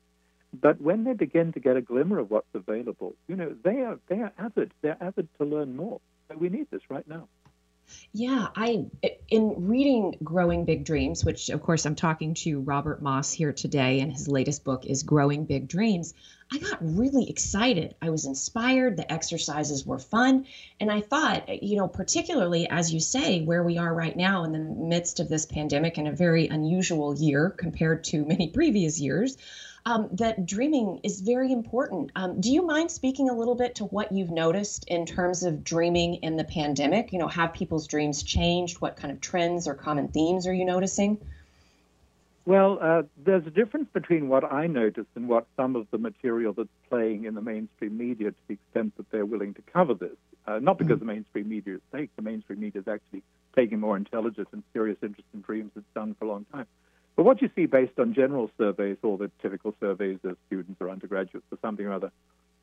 [0.53, 3.99] But when they begin to get a glimmer of what's available, you know, they are
[4.07, 4.71] they are avid.
[4.81, 5.99] They're avid to learn more.
[6.29, 7.27] So we need this right now.
[8.13, 8.85] Yeah, I
[9.29, 13.99] in reading Growing Big Dreams, which of course I'm talking to Robert Moss here today,
[14.01, 16.13] and his latest book is Growing Big Dreams.
[16.51, 17.95] I got really excited.
[18.01, 18.97] I was inspired.
[18.97, 20.45] The exercises were fun,
[20.79, 24.51] and I thought, you know, particularly as you say, where we are right now in
[24.51, 29.37] the midst of this pandemic and a very unusual year compared to many previous years
[29.85, 32.11] um, that dreaming is very important.
[32.15, 35.63] Um, do you mind speaking a little bit to what you've noticed in terms of
[35.63, 37.11] dreaming in the pandemic?
[37.11, 38.79] You know, have people's dreams changed?
[38.79, 41.17] What kind of trends or common themes are you noticing?
[42.45, 46.51] Well, uh, there's a difference between what I noticed and what some of the material
[46.51, 50.17] that's playing in the mainstream media to the extent that they're willing to cover this.
[50.45, 51.07] Uh, not because mm-hmm.
[51.07, 52.09] the mainstream media is fake.
[52.17, 53.23] The mainstream media is actually
[53.55, 56.65] taking more intelligent and serious interest in dreams than it's done for a long time.
[57.15, 60.89] But what you see based on general surveys or the typical surveys of students or
[60.89, 62.11] undergraduates or something or other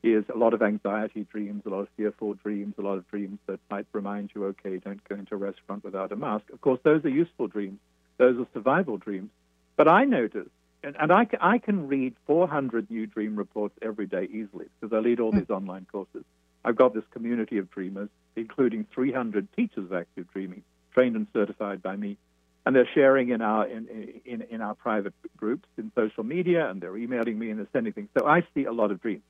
[0.03, 3.39] is a lot of anxiety dreams, a lot of fearful dreams, a lot of dreams
[3.47, 6.45] that might remind you, okay, don't go into a restaurant without a mask.
[6.51, 7.79] Of course, those are useful dreams.
[8.17, 9.29] Those are survival dreams.
[9.75, 10.49] But I notice,
[10.83, 14.99] and, and I, I can read 400 new dream reports every day easily because I
[14.99, 16.23] lead all these online courses.
[16.63, 21.81] I've got this community of dreamers, including 300 teachers of active dreaming, trained and certified
[21.81, 22.17] by me
[22.65, 23.87] and they're sharing in our in,
[24.25, 27.93] in, in our private groups in social media, and they're emailing me and they're sending
[27.93, 28.09] things.
[28.17, 29.23] So I see a lot of dreams.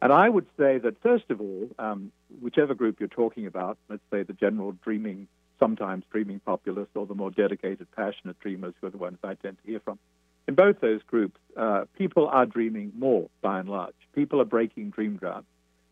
[0.00, 4.02] And I would say that first of all, um, whichever group you're talking about, let's
[4.12, 8.90] say the general dreaming, sometimes dreaming populists or the more dedicated, passionate dreamers, who are
[8.90, 9.98] the ones I tend to hear from.
[10.46, 13.94] In both those groups, uh, people are dreaming more by and large.
[14.14, 15.46] People are breaking dream ground.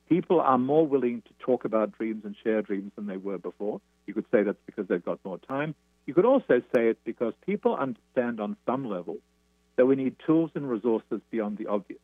[0.09, 3.81] People are more willing to talk about dreams and share dreams than they were before.
[4.07, 5.75] You could say that's because they've got more time.
[6.07, 9.17] You could also say it's because people understand on some level
[9.77, 12.01] that we need tools and resources beyond the obvious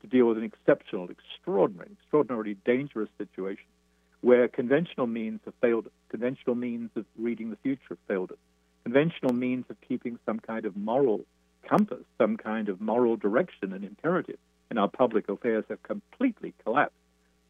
[0.00, 3.66] to deal with an exceptional, extraordinary, extraordinarily dangerous situation
[4.22, 5.88] where conventional means have failed.
[6.08, 8.38] Conventional means of reading the future have failed us.
[8.84, 11.20] Conventional means of keeping some kind of moral
[11.68, 14.38] compass, some kind of moral direction and imperative
[14.70, 16.96] in our public affairs have completely collapsed.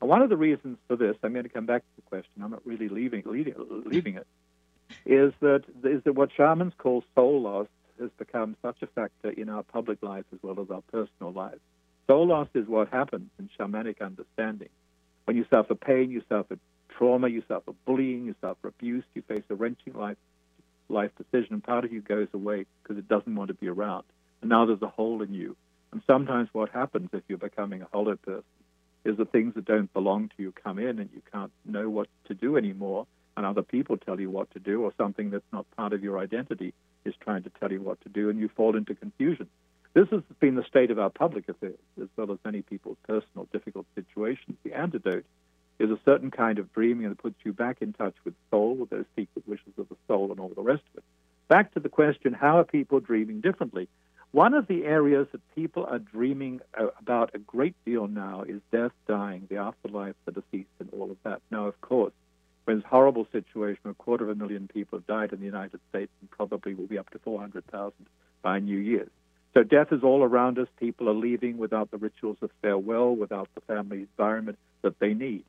[0.00, 2.42] And one of the reasons for this, I'm going to come back to the question.
[2.42, 3.54] I'm not really leaving, leaving,
[3.86, 4.26] leaving it
[5.06, 7.66] is that is that what shamans call soul loss
[8.00, 11.60] has become such a factor in our public lives as well as our personal lives.
[12.06, 14.68] Soul loss is what happens in shamanic understanding.
[15.24, 16.58] When you suffer pain, you suffer
[16.88, 20.18] trauma, you suffer bullying, you suffer abuse, you face a wrenching life
[20.88, 24.04] life decision, and part of you goes away because it doesn't want to be around.
[24.42, 25.56] And now there's a hole in you.
[25.90, 28.44] And sometimes what happens if you're becoming a hollow person
[29.04, 32.08] is the things that don't belong to you come in and you can't know what
[32.26, 33.06] to do anymore
[33.36, 36.18] and other people tell you what to do, or something that's not part of your
[36.18, 39.48] identity is trying to tell you what to do, and you fall into confusion.
[39.94, 43.46] This has been the state of our public affairs, as well as many people's personal
[43.52, 44.56] difficult situations.
[44.64, 45.26] The antidote
[45.78, 48.90] is a certain kind of dreaming that puts you back in touch with soul, with
[48.90, 51.04] those secret wishes of the soul, and all the rest of it.
[51.48, 53.88] Back to the question how are people dreaming differently?
[54.30, 58.62] One of the areas that people are dreaming uh, about a great deal now is
[58.70, 61.42] death, dying, the afterlife, the deceased, and all of that.
[61.50, 62.14] Now, of course,
[62.64, 65.80] when this horrible situation a quarter of a million people have died in the United
[65.90, 67.92] States and probably will be up to 400,000
[68.40, 69.10] by New Year's.
[69.54, 70.68] So death is all around us.
[70.80, 75.44] People are leaving without the rituals of farewell, without the family environment that they need.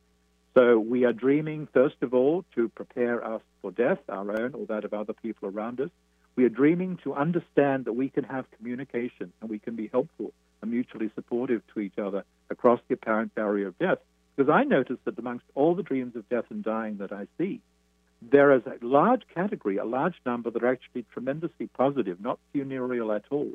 [0.55, 4.65] So we are dreaming, first of all, to prepare us for death, our own or
[4.67, 5.89] that of other people around us.
[6.35, 10.31] We are dreaming to understand that we can have communication and we can be helpful
[10.61, 13.99] and mutually supportive to each other across the apparent barrier of death.
[14.35, 17.61] Because I notice that amongst all the dreams of death and dying that I see,
[18.21, 23.11] there is a large category, a large number that are actually tremendously positive, not funereal
[23.11, 23.53] at all.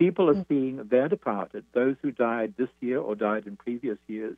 [0.00, 0.48] People are mm.
[0.48, 4.34] seeing their departed, those who died this year or died in previous years,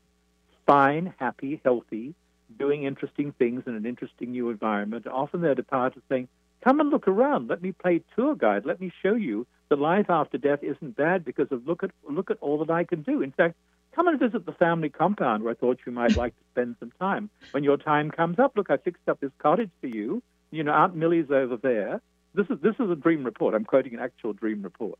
[0.67, 2.17] fine, happy, healthy,
[2.59, 5.07] doing interesting things in an interesting new environment.
[5.07, 6.27] Often their departed saying,
[6.65, 7.49] Come and look around.
[7.49, 8.67] Let me play tour guide.
[8.67, 12.31] Let me show you that life after death isn't bad because of look at look
[12.33, 13.23] at all that I can do.
[13.23, 13.55] In fact,
[13.93, 16.93] come and visit the family compound where I thought you might like to spend some
[16.99, 17.31] time.
[17.53, 20.25] When your time comes up, look, I fixed up this cottage for you.
[20.51, 22.01] You know, Aunt Millie's over there.
[22.35, 23.55] This is this is a dream report.
[23.55, 24.99] I'm quoting an actual dream report.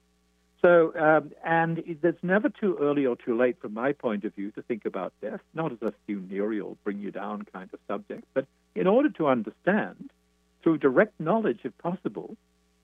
[0.63, 4.53] So, um, and it's never too early or too late, from my point of view,
[4.53, 8.47] to think about death, not as a funereal, bring you down kind of subject, but
[8.77, 10.11] in order to understand,
[10.63, 12.37] through direct knowledge, if possible,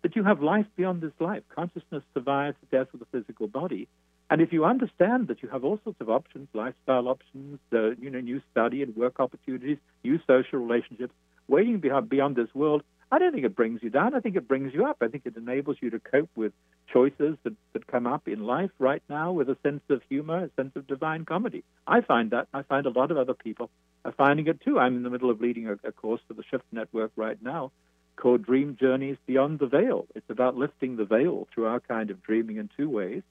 [0.02, 1.44] that you have life beyond this life.
[1.54, 3.86] Consciousness survives the death of the physical body,
[4.30, 8.10] and if you understand that you have all sorts of options, lifestyle options, uh, you
[8.10, 11.14] know, new study and work opportunities, new social relationships,
[11.46, 14.14] waiting beyond, beyond this world, I don't think it brings you down.
[14.14, 14.98] I think it brings you up.
[15.00, 16.52] I think it enables you to cope with
[16.92, 20.50] choices that, that come up in life right now with a sense of humor, a
[20.60, 21.64] sense of divine comedy.
[21.86, 22.48] I find that.
[22.52, 23.70] I find a lot of other people
[24.04, 24.78] are finding it too.
[24.78, 27.72] I'm in the middle of leading a, a course for the Shift Network right now
[28.16, 30.06] called Dream Journeys Beyond the Veil.
[30.14, 33.22] It's about lifting the veil through our kind of dreaming in two ways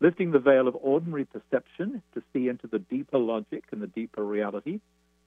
[0.00, 4.24] lifting the veil of ordinary perception to see into the deeper logic and the deeper
[4.24, 4.80] reality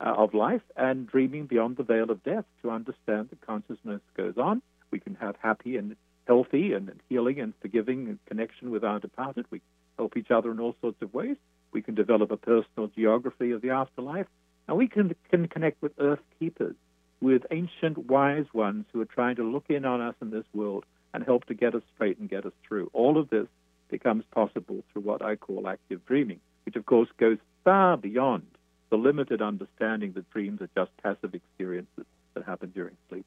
[0.04, 4.38] uh, of life, and dreaming beyond the veil of death to understand that consciousness goes
[4.38, 4.62] on.
[4.92, 5.96] We can have happy and
[6.28, 9.46] healthy and healing and forgiving and connection with our departed.
[9.50, 9.62] We
[9.98, 11.38] help each other in all sorts of ways.
[11.72, 14.28] We can develop a personal geography of the afterlife,
[14.68, 16.76] and we can, can connect with earth keepers,
[17.22, 20.86] with ancient wise ones who are trying to look in on us in this world
[21.14, 22.90] and help to get us straight and get us through.
[22.94, 23.48] All of this
[23.90, 28.48] becomes possible through what I call active dreaming, which of course goes far beyond
[28.94, 33.26] the limited understanding that dreams are just passive experiences that happen during sleep.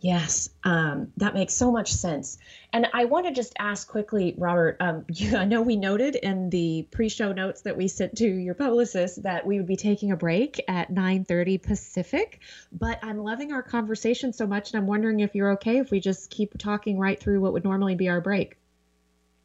[0.00, 2.36] Yes, um, that makes so much sense.
[2.74, 4.76] And I want to just ask quickly, Robert.
[4.80, 8.52] Um, you, I know we noted in the pre-show notes that we sent to your
[8.52, 12.40] publicist that we would be taking a break at 9:30 Pacific.
[12.70, 16.00] But I'm loving our conversation so much, and I'm wondering if you're okay if we
[16.00, 18.58] just keep talking right through what would normally be our break.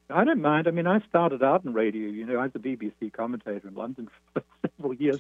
[0.10, 0.68] I don't mind.
[0.68, 2.10] I mean, I started out in radio.
[2.10, 4.44] You know, I was a BBC commentator in London for
[4.78, 5.20] several years.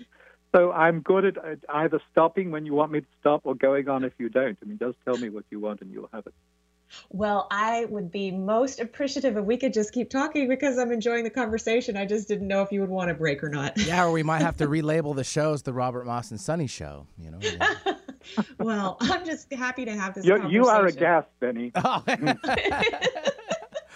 [0.53, 4.03] So I'm good at either stopping when you want me to stop or going on
[4.03, 4.57] if you don't.
[4.61, 6.33] I mean, just tell me what you want and you'll have it.
[7.09, 11.23] Well, I would be most appreciative if we could just keep talking because I'm enjoying
[11.23, 11.95] the conversation.
[11.95, 13.77] I just didn't know if you would want a break or not.
[13.77, 16.65] Yeah, or we might have to relabel the show as the Robert Moss and Sunny
[16.65, 17.05] Show.
[17.19, 17.39] You know.
[18.59, 20.25] well, I'm just happy to have this.
[20.25, 21.71] You're, you are a guest, Benny.
[21.75, 22.03] Oh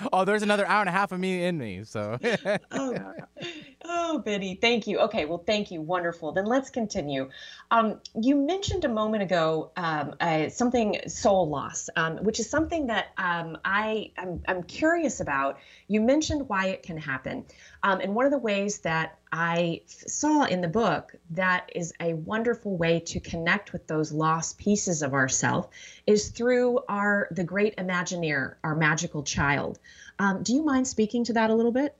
[0.14, 1.84] oh, there's another hour and a half of me in me.
[1.84, 2.18] So.
[2.72, 2.98] oh,
[3.86, 5.00] oh, Benny, thank you.
[5.00, 5.82] Okay, well, thank you.
[5.82, 6.32] Wonderful.
[6.32, 7.30] Then let's continue.
[7.72, 12.88] Um, you mentioned a moment ago um, uh, something soul loss, um, which is something
[12.88, 15.60] that um, I I'm, I'm, curious about.
[15.88, 17.46] You mentioned why it can happen,
[17.84, 22.14] um, and one of the ways that I saw in the book that is a
[22.14, 25.70] wonderful way to connect with those lost pieces of ourself
[26.06, 29.80] is through our the great Imagineer, our magical child.
[30.20, 31.96] Um, do you mind speaking to that a little bit?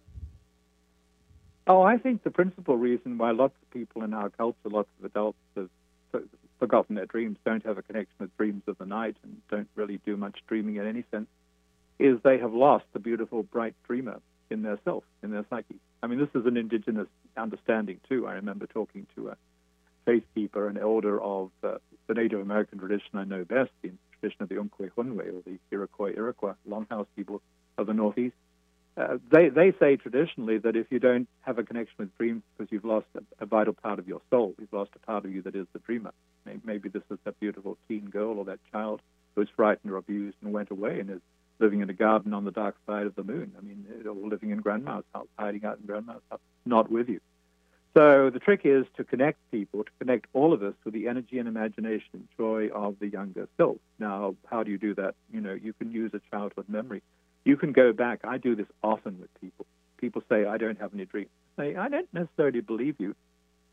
[1.66, 5.06] Oh, I think the principal reason why lots of people in our culture, lots of
[5.06, 5.70] adults have
[6.60, 10.00] forgotten their dreams, don't have a connection with dreams of the night, and don't really
[10.06, 11.28] do much dreaming in any sense,
[11.98, 14.22] is they have lost the beautiful, bright dreamer
[14.54, 15.80] in their self, in their psyche.
[16.02, 18.28] I mean, this is an indigenous understanding too.
[18.28, 19.38] I remember talking to a
[20.06, 24.44] faith keeper, an elder of uh, the Native American tradition I know best, the tradition
[24.44, 27.42] of the Onkwehonwe or the Iroquois Iroquois Longhouse people
[27.78, 28.36] of the Northeast.
[28.96, 32.72] Uh, they they say traditionally that if you don't have a connection with dreams because
[32.72, 35.42] you've lost a, a, vital part of your soul, you've lost a part of you
[35.42, 36.14] that is the dreamer.
[36.46, 39.02] Maybe, maybe this is that beautiful teen girl or that child
[39.34, 41.22] who was frightened or abused and went away and is
[41.60, 43.54] living in a garden on the dark side of the moon.
[43.58, 47.20] I mean, or living in grandma's house, hiding out in grandma's house, not with you.
[47.94, 51.38] So the trick is to connect people, to connect all of us with the energy
[51.38, 53.78] and imagination and joy of the younger self.
[54.00, 55.14] Now, how do you do that?
[55.32, 57.04] You know, you can use a childhood memory.
[57.46, 58.22] You can go back.
[58.24, 59.68] I do this often with people.
[59.98, 61.30] People say, I don't have any dreams.
[61.58, 63.16] I say, I don't necessarily believe you.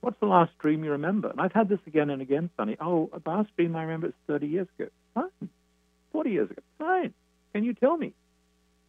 [0.03, 1.31] What's the last dream you remember?
[1.31, 2.77] And I've had this again and again, Sunny.
[2.81, 4.91] Oh, a last dream I remember is 30 years ago.
[5.15, 5.49] Fine.
[6.13, 6.63] 40 years ago.
[6.79, 7.15] Fine.
[7.53, 8.13] Can you tell me?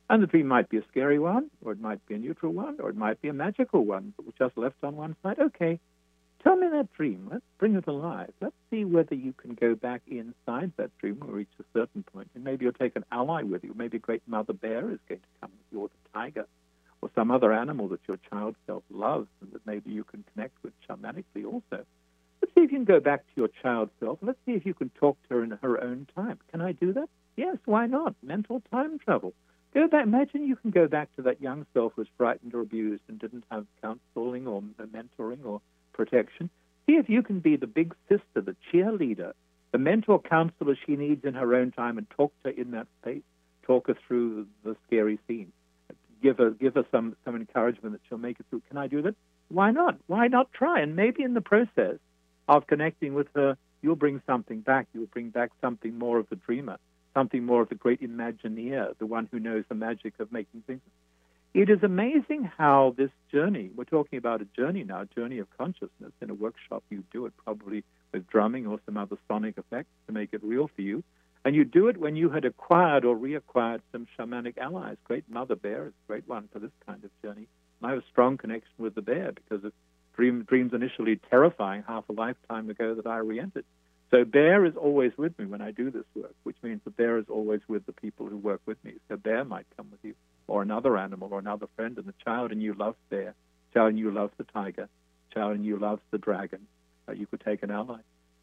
[0.10, 2.78] And the dream might be a scary one, or it might be a neutral one,
[2.82, 5.39] or it might be a magical one, but just left on one side.
[5.39, 5.80] Okay,
[6.43, 7.30] tell me that dream.
[7.32, 8.32] Let's bring it alive.
[8.41, 12.30] Let's see whether you can go back inside that dream or reach a certain point.
[12.36, 13.74] And maybe you'll take an ally with you.
[13.74, 16.47] Maybe a great mother bear is going to come with you, or the tiger,
[17.02, 20.62] or some other animal that your child self loves and that maybe you can connect
[20.62, 21.86] with shamanically also.
[22.41, 24.19] Let's see if you can go back to your child self.
[24.21, 26.39] Let's see if you can talk to her in her own time.
[26.52, 27.08] Can I do that?
[27.36, 28.15] Yes, why not?
[28.22, 29.34] Mental time travel.
[29.74, 30.04] Go back.
[30.04, 33.17] Imagine you can go back to that young self who was frightened or abused and
[33.20, 35.62] didn't have counseling or mentoring or
[35.94, 36.50] protection.
[36.86, 39.32] See if you can be the big sister, the cheerleader,
[39.72, 42.88] the mentor counselor she needs in her own time, and talk to her in that
[43.02, 43.24] space.
[43.63, 45.54] Talk her through the, scary scene.
[46.22, 48.62] Give her give her some some encouragement that she'll make it through.
[48.67, 49.15] Can I do that?
[49.48, 49.98] Why not?
[50.08, 50.82] Why not try?
[50.82, 51.98] And maybe in the process
[52.48, 54.88] of connecting with her, you'll bring something back.
[54.94, 56.78] You'll bring back something more of the dreamer
[57.13, 60.82] something more of the great Imagineer, the one who knows the magic of making things.
[61.54, 65.47] It is amazing how this journey, we're talking about a journey now, a journey of
[65.58, 66.13] consciousness.
[66.21, 70.13] In a workshop, you do it probably with drumming or some other sonic effects to
[70.13, 71.04] make it real for you.
[71.43, 74.95] And you do it when you had acquired or reacquired some shamanic allies.
[75.03, 77.47] Great Mother Bear is a great one for this kind of journey.
[77.82, 79.74] And I have a strong connection with the bear because of
[80.16, 83.66] dream, dreams initially terrifying half a lifetime ago that I re-entered.
[84.12, 87.18] So Bear is always with me when I do this work, which means that Bear
[87.18, 88.95] is always with the people who work with me.
[89.07, 90.16] So Bear might come with you,
[90.47, 93.34] or another animal, or another friend, and the child in you loves Bear,
[93.74, 94.89] child you loves the tiger,
[95.34, 96.68] child you loves the dragon.
[97.07, 97.99] Uh, you could take an ally.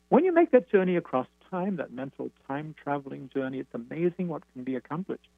[0.08, 4.42] When you make that journey across time, that mental time traveling journey, it's amazing what
[4.54, 5.28] can be accomplished.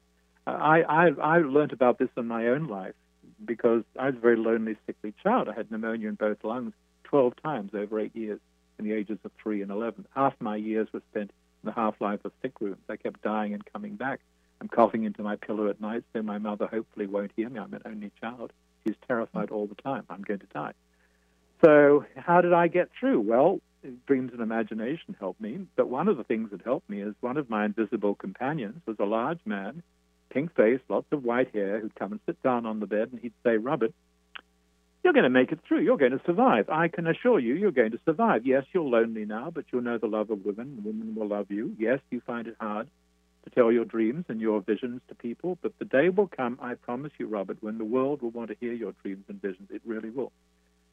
[0.47, 2.95] Uh, I, I, I learned about this in my own life
[3.43, 5.49] because I was a very lonely, sickly child.
[5.49, 6.73] I had pneumonia in both lungs
[7.03, 8.39] 12 times over eight years
[8.81, 10.05] in the ages of 3 and 11.
[10.15, 11.31] Half my years were spent
[11.63, 12.81] in the half life of sick rooms.
[12.89, 14.19] I kept dying and coming back.
[14.59, 17.59] I'm coughing into my pillow at night, so my mother hopefully won't hear me.
[17.59, 18.51] I'm an only child.
[18.85, 20.03] She's terrified all the time.
[20.09, 20.73] I'm going to die.
[21.63, 23.21] So, how did I get through?
[23.21, 23.59] Well,
[24.07, 25.67] dreams and imagination helped me.
[25.75, 28.97] But one of the things that helped me is one of my invisible companions was
[28.99, 29.83] a large man,
[30.29, 33.19] pink face, lots of white hair, who'd come and sit down on the bed and
[33.19, 33.93] he'd say, Robert,
[35.03, 35.81] you're going to make it through.
[35.81, 36.69] You're going to survive.
[36.69, 38.45] I can assure you, you're going to survive.
[38.45, 40.81] Yes, you're lonely now, but you'll know the love of women.
[40.83, 41.75] Women will love you.
[41.77, 42.87] Yes, you find it hard
[43.43, 46.75] to tell your dreams and your visions to people, but the day will come, I
[46.75, 49.69] promise you, Robert, when the world will want to hear your dreams and visions.
[49.71, 50.31] It really will.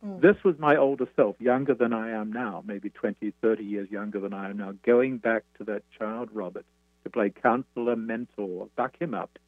[0.04, 0.20] Mm.
[0.20, 4.20] This was my older self, younger than I am now, maybe 20, 30 years younger
[4.20, 6.64] than I am now, going back to that child Robert
[7.04, 9.38] to play counselor, mentor, back him up,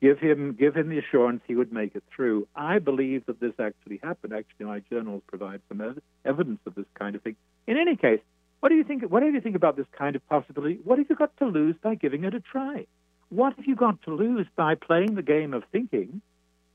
[0.00, 2.48] give him give him the assurance he would make it through.
[2.54, 4.32] I believe that this actually happened.
[4.32, 7.36] Actually, my journals provide some ev- evidence of this kind of thing.
[7.66, 8.20] In any case,
[8.60, 9.02] what do you think?
[9.04, 10.78] What do you think about this kind of possibility?
[10.84, 12.86] What have you got to lose by giving it a try?
[13.28, 16.20] What have you got to lose by playing the game of thinking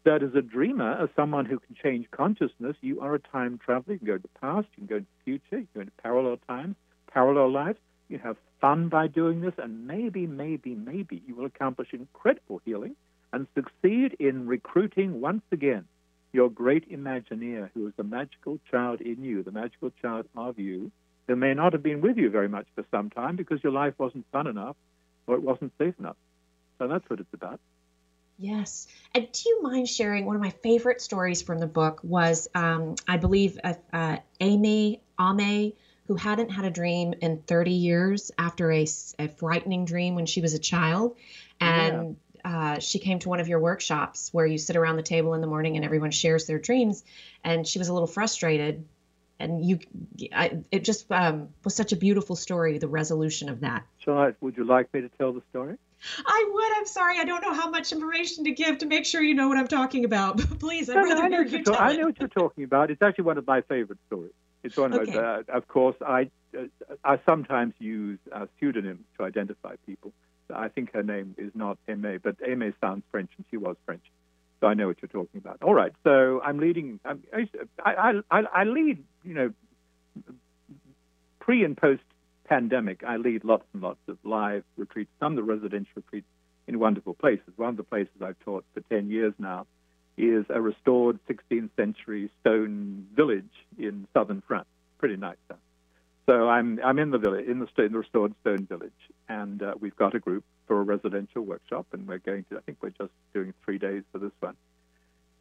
[0.06, 3.94] that as a dreamer, as someone who can change consciousness, you are a time traveler.
[3.94, 5.82] You can go to the past, you can go to the future, you can go
[5.82, 6.76] into parallel times,
[7.12, 7.80] parallel lives.
[8.08, 12.96] You have fun by doing this, and maybe, maybe, maybe you will accomplish incredible healing
[13.36, 15.86] and succeed in recruiting once again
[16.32, 20.90] your great Imagineer, who is the magical child in you, the magical child of you,
[21.28, 23.94] who may not have been with you very much for some time because your life
[23.98, 24.78] wasn't fun enough
[25.28, 26.16] or it wasn't safe enough.
[26.80, 27.60] So that's what it's about.
[28.38, 28.88] Yes.
[29.14, 32.96] And do you mind sharing one of my favorite stories from the book was, um,
[33.08, 35.74] I believe, uh, uh, Amy Ame,
[36.08, 38.86] who hadn't had a dream in 30 years after a,
[39.20, 41.16] a frightening dream when she was a child.
[41.62, 42.14] And yeah.
[42.46, 45.42] Uh, she came to one of your workshops where you sit around the table in
[45.42, 47.04] the morning and everyone shares their dreams.
[47.44, 48.88] And she was a little frustrated.
[49.40, 49.80] And you,
[50.32, 53.84] I, it just um, was such a beautiful story, the resolution of that.
[54.06, 55.76] So, would you like me to tell the story?
[56.26, 56.78] I would.
[56.78, 57.20] I'm sorry.
[57.20, 59.68] I don't know how much information to give to make sure you know what I'm
[59.68, 60.38] talking about.
[60.38, 62.64] But please, I'd no, rather no, I, know you ta- I know what you're talking
[62.64, 62.92] about.
[62.92, 64.34] It's actually one of my favorite stories.
[64.64, 65.18] It's one okay.
[65.18, 65.18] of,
[65.50, 66.66] uh, of course, I, uh,
[67.04, 70.14] I sometimes use uh, pseudonyms to identify people.
[70.54, 74.04] I think her name is not Aimee, but Aimee sounds French, and she was French.
[74.60, 75.62] So I know what you're talking about.
[75.62, 75.92] All right.
[76.04, 77.00] So I'm leading.
[77.04, 77.24] I'm,
[77.84, 79.04] I, I, I lead.
[79.24, 79.54] You know,
[81.40, 82.02] pre and post
[82.46, 86.28] pandemic, I lead lots and lots of live retreats, some of the residential retreats
[86.68, 87.50] in wonderful places.
[87.56, 89.68] One of the places I've taught for 10 years now
[90.18, 93.44] is a restored 16th century stone village
[93.78, 94.68] in southern France.
[94.98, 95.58] Pretty nice stuff.
[96.28, 98.92] So I'm, I'm in the village, in the, in the restored stone village,
[99.30, 102.62] and uh, we've got a group for a residential workshop, and we're going to, I
[102.62, 104.56] think we're just doing three days for this one.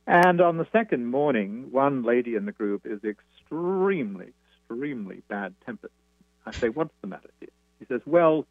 [0.06, 5.90] And on the second morning, one lady in the group is extremely, extremely bad tempered.
[6.44, 7.48] I say, What's the matter, dear?
[7.78, 8.46] He says, Well,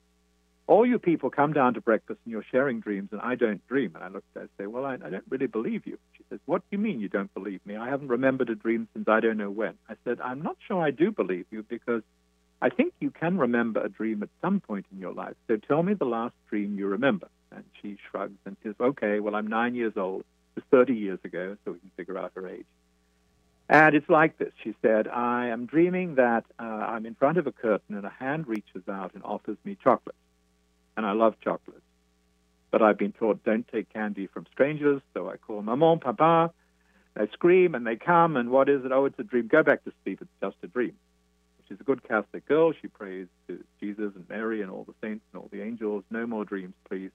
[0.65, 3.91] all you people come down to breakfast and you're sharing dreams, and I don't dream.
[3.93, 5.99] And I look at her and say, Well, I, I don't really believe you.
[6.17, 7.75] She says, What do you mean you don't believe me?
[7.75, 9.75] I haven't remembered a dream since I don't know when.
[9.88, 12.01] I said, I'm not sure I do believe you because
[12.64, 15.36] I think you can remember a dream at some point in your life.
[15.49, 17.28] So tell me the last dream you remember.
[17.51, 20.22] And she shrugs and says, Okay, well, I'm nine years old.
[20.55, 22.66] It was 30 years ago, so we can figure out her age.
[23.68, 24.53] And it's like this.
[24.64, 28.09] She said, I am dreaming that uh, I'm in front of a curtain and a
[28.09, 30.16] hand reaches out and offers me chocolate.
[30.95, 31.84] And I love chocolate.
[32.72, 36.53] But I've been taught don't take candy from strangers, so I call Maman, Papa.
[37.16, 38.93] They scream and they come, and what is it?
[38.93, 39.47] Oh, it's a dream.
[39.47, 40.20] Go back to sleep.
[40.22, 40.93] It's just a dream.
[41.74, 42.71] She's a good Catholic girl.
[42.80, 46.03] She prays to Jesus and Mary and all the saints and all the angels.
[46.11, 47.09] No more dreams, please.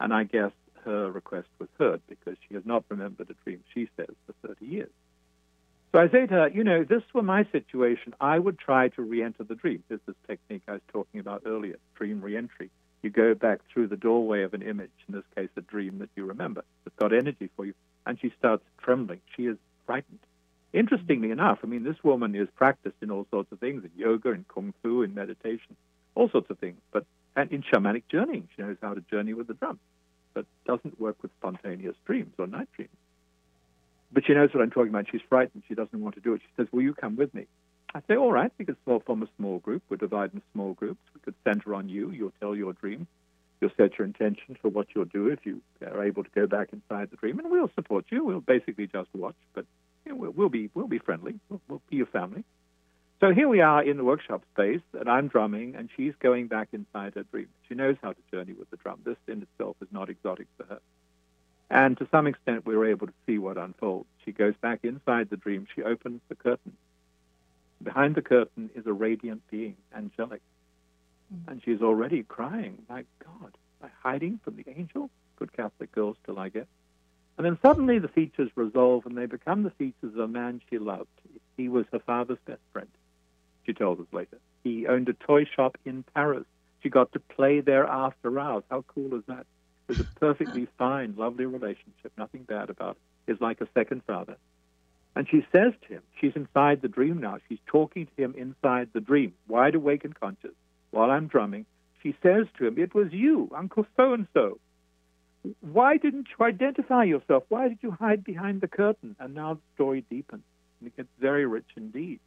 [0.00, 0.50] And I guess
[0.84, 4.66] her request was heard because she has not remembered a dream, she says, for 30
[4.66, 4.90] years.
[5.92, 8.88] So I say to her, you know, if this were my situation, I would try
[8.88, 9.84] to re-enter the dream.
[9.88, 12.70] This is technique I was talking about earlier, dream re-entry.
[13.02, 16.08] You go back through the doorway of an image, in this case, a dream that
[16.16, 16.64] you remember.
[16.86, 17.74] It's got energy for you.
[18.04, 19.20] And she starts trembling.
[19.36, 20.18] She is frightened.
[20.72, 24.30] Interestingly enough, I mean, this woman is practiced in all sorts of things, in yoga,
[24.30, 25.76] in kung fu, in meditation,
[26.14, 26.78] all sorts of things.
[26.92, 27.04] But
[27.36, 29.78] and in shamanic journeying, she knows how to journey with the drum,
[30.34, 32.90] but doesn't work with spontaneous dreams or night dreams.
[34.12, 35.06] But she knows what I'm talking about.
[35.10, 35.62] She's frightened.
[35.68, 36.42] She doesn't want to do it.
[36.42, 37.46] She says, Will you come with me?
[37.94, 39.82] I say, all right, we could form a small group.
[39.88, 41.00] We'll divide in small groups.
[41.14, 42.10] We could center on you.
[42.10, 43.06] You'll tell your dream.
[43.60, 46.68] You'll set your intention for what you'll do if you are able to go back
[46.72, 48.24] inside the dream, and we'll support you.
[48.24, 49.66] We'll basically just watch, but
[50.34, 51.38] we'll, be we'll be friendly.
[51.48, 52.44] We'll, we'll be your family.
[53.20, 56.68] So here we are in the workshop space, and I'm drumming, and she's going back
[56.72, 57.46] inside her dream.
[57.68, 59.00] She knows how to journey with the drum.
[59.04, 60.80] This in itself is not exotic for her.
[61.70, 64.08] And to some extent, we were able to see what unfolds.
[64.24, 65.66] She goes back inside the dream.
[65.74, 66.76] She opens the curtain.
[67.82, 70.42] Behind the curtain is a radiant being, angelic.
[71.32, 71.50] Mm-hmm.
[71.50, 75.10] And she's already crying, My God, am I hiding from the angel?
[75.36, 76.66] Good Catholic girls till I get.
[77.36, 80.78] And then suddenly the features resolve and they become the features of a man she
[80.78, 81.08] loved.
[81.56, 82.88] He was her father's best friend
[83.64, 84.38] she told us later.
[84.64, 86.44] He owned a toy shop in Paris.
[86.82, 88.64] She got to play there after hours.
[88.70, 89.46] How cool is that?
[89.88, 93.32] It was a perfectly fine, lovely relationship, nothing bad about it.
[93.32, 94.36] Is like a second father.
[95.14, 97.38] And she says to him, she's inside the dream now.
[97.48, 100.54] She's talking to him inside the dream, wide awake and conscious,
[100.90, 101.66] while I'm drumming.
[102.02, 104.58] She says to him, It was you, Uncle so and so.
[105.60, 107.44] Why didn't you identify yourself?
[107.48, 109.16] Why did you hide behind the curtain?
[109.18, 110.44] And now the story deepens.
[110.80, 112.20] And it gets very rich indeed,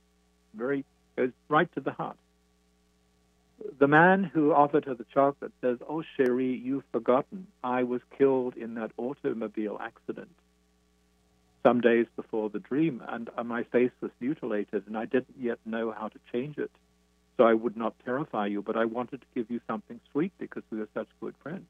[0.54, 0.86] very
[1.16, 2.18] goes right to the heart.
[3.80, 7.48] The man who offered her the chocolate says, Oh, Cherie, you've forgotten.
[7.64, 10.30] I was killed in that automobile accident
[11.64, 15.58] some days before the dream, and uh, my face was mutilated, and I didn't yet
[15.66, 16.70] know how to change it.
[17.38, 20.64] So I would not terrify you, but I wanted to give you something sweet because
[20.70, 21.66] we were such good friends.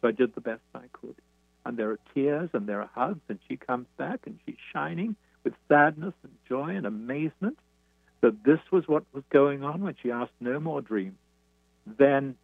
[0.00, 1.16] So I did the best I could.
[1.64, 5.16] And there are tears and there are hugs, and she comes back and she's shining
[5.44, 7.58] with sadness and joy and amazement
[8.20, 11.16] that this was what was going on when she asked no more dreams,
[11.86, 12.36] then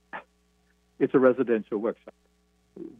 [0.98, 2.14] it's a residential workshop.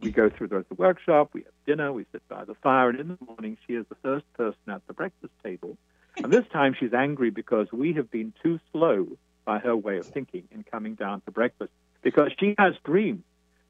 [0.01, 3.07] We go through the workshop, we have dinner, we sit by the fire, and in
[3.09, 5.77] the morning she is the first person at the breakfast table.
[6.17, 9.07] And this time she's angry because we have been too slow
[9.45, 13.23] by her way of thinking in coming down to breakfast because she has dreams.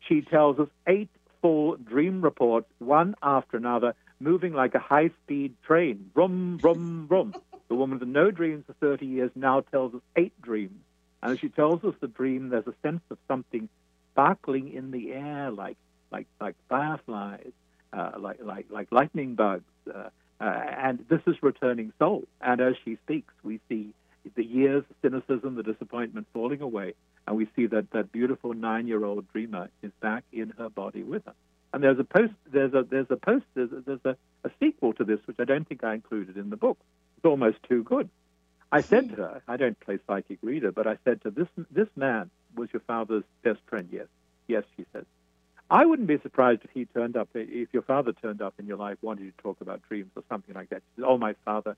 [0.07, 1.09] She tells us eight
[1.41, 6.11] full dream reports, one after another, moving like a high speed train.
[6.15, 7.35] Rum, rum, rum.
[7.67, 10.79] The woman with no dreams for 30 years now tells us eight dreams.
[11.21, 13.67] And as she tells us the dream, there's a sense of something
[14.13, 15.77] sparkling in the air, like
[16.11, 17.51] like like fireflies,
[17.91, 19.63] uh, like like like lightning bugs.
[19.93, 22.23] Uh, uh, and this is returning soul.
[22.39, 23.93] And as she speaks, we see
[24.35, 26.93] the years, the cynicism, the disappointment falling away,
[27.25, 31.33] and we see that that beautiful nine-year-old dreamer is back in her body with her.
[31.73, 34.93] And there's a post, there's a there's a post, there's a, there's a, a sequel
[34.93, 36.77] to this, which I don't think I included in the book.
[37.17, 38.09] It's almost too good.
[38.71, 39.15] I said hmm.
[39.15, 42.69] to her, I don't play psychic reader, but I said to this this man was
[42.73, 43.89] your father's best friend.
[43.91, 44.07] Yes,
[44.47, 45.05] yes, she said.
[45.69, 48.77] I wouldn't be surprised if he turned up, if your father turned up in your
[48.77, 50.81] life, wanted to talk about dreams or something like that.
[50.95, 51.75] Said, oh, my father,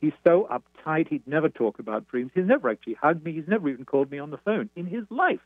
[0.00, 2.30] he's so uptight, he'd never talk about dreams.
[2.34, 3.32] He's never actually hugged me.
[3.32, 5.40] He's never even called me on the phone in his life.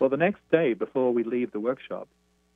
[0.00, 2.08] Well, the next day, before we leave the workshop,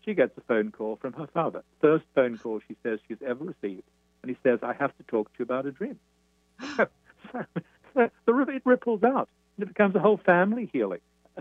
[0.05, 1.63] she gets a phone call from her father.
[1.81, 3.85] First phone call she says she's ever received.
[4.23, 5.99] And he says, I have to talk to you about a dream.
[6.77, 6.87] so,
[7.95, 9.29] so, it ripples out.
[9.57, 11.01] And it becomes a whole family healing.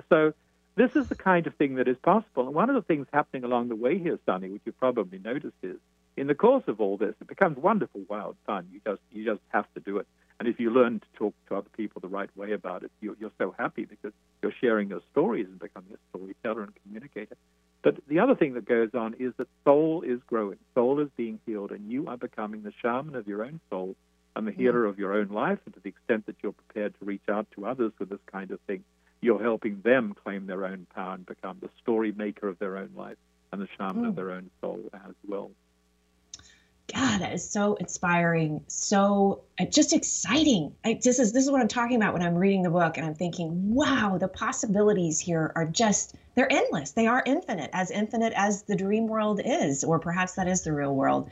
[0.10, 0.34] So
[0.76, 2.46] this is the kind of thing that is possible.
[2.46, 5.58] And one of the things happening along the way here, Sunny, which you've probably noticed
[5.62, 5.78] is,
[6.18, 8.68] in the course of all this, it becomes wonderful, wild fun.
[8.72, 10.07] You just you just have to do it.
[10.39, 13.16] And if you learn to talk to other people the right way about it, you're,
[13.20, 17.36] you're so happy because you're sharing your stories and becoming a storyteller and communicator.
[17.82, 21.39] But the other thing that goes on is that soul is growing, soul is being
[21.45, 23.95] healed, and you are becoming the shaman of your own soul
[24.36, 24.57] and the mm.
[24.57, 25.60] healer of your own life.
[25.66, 28.51] And to the extent that you're prepared to reach out to others with this kind
[28.51, 28.84] of thing,
[29.22, 32.91] you're helping them claim their own power and become the story maker of their own
[32.95, 33.18] life
[33.51, 34.16] and the shaman of mm.
[34.16, 35.51] their own soul as well.
[36.94, 40.76] God, that is so inspiring, so uh, just exciting.
[40.84, 43.06] I, this is this is what I'm talking about when I'm reading the book, and
[43.06, 46.92] I'm thinking, wow, the possibilities here are just they're endless.
[46.92, 50.74] They are infinite, as infinite as the dream world is, or perhaps that is the
[50.74, 51.30] real world.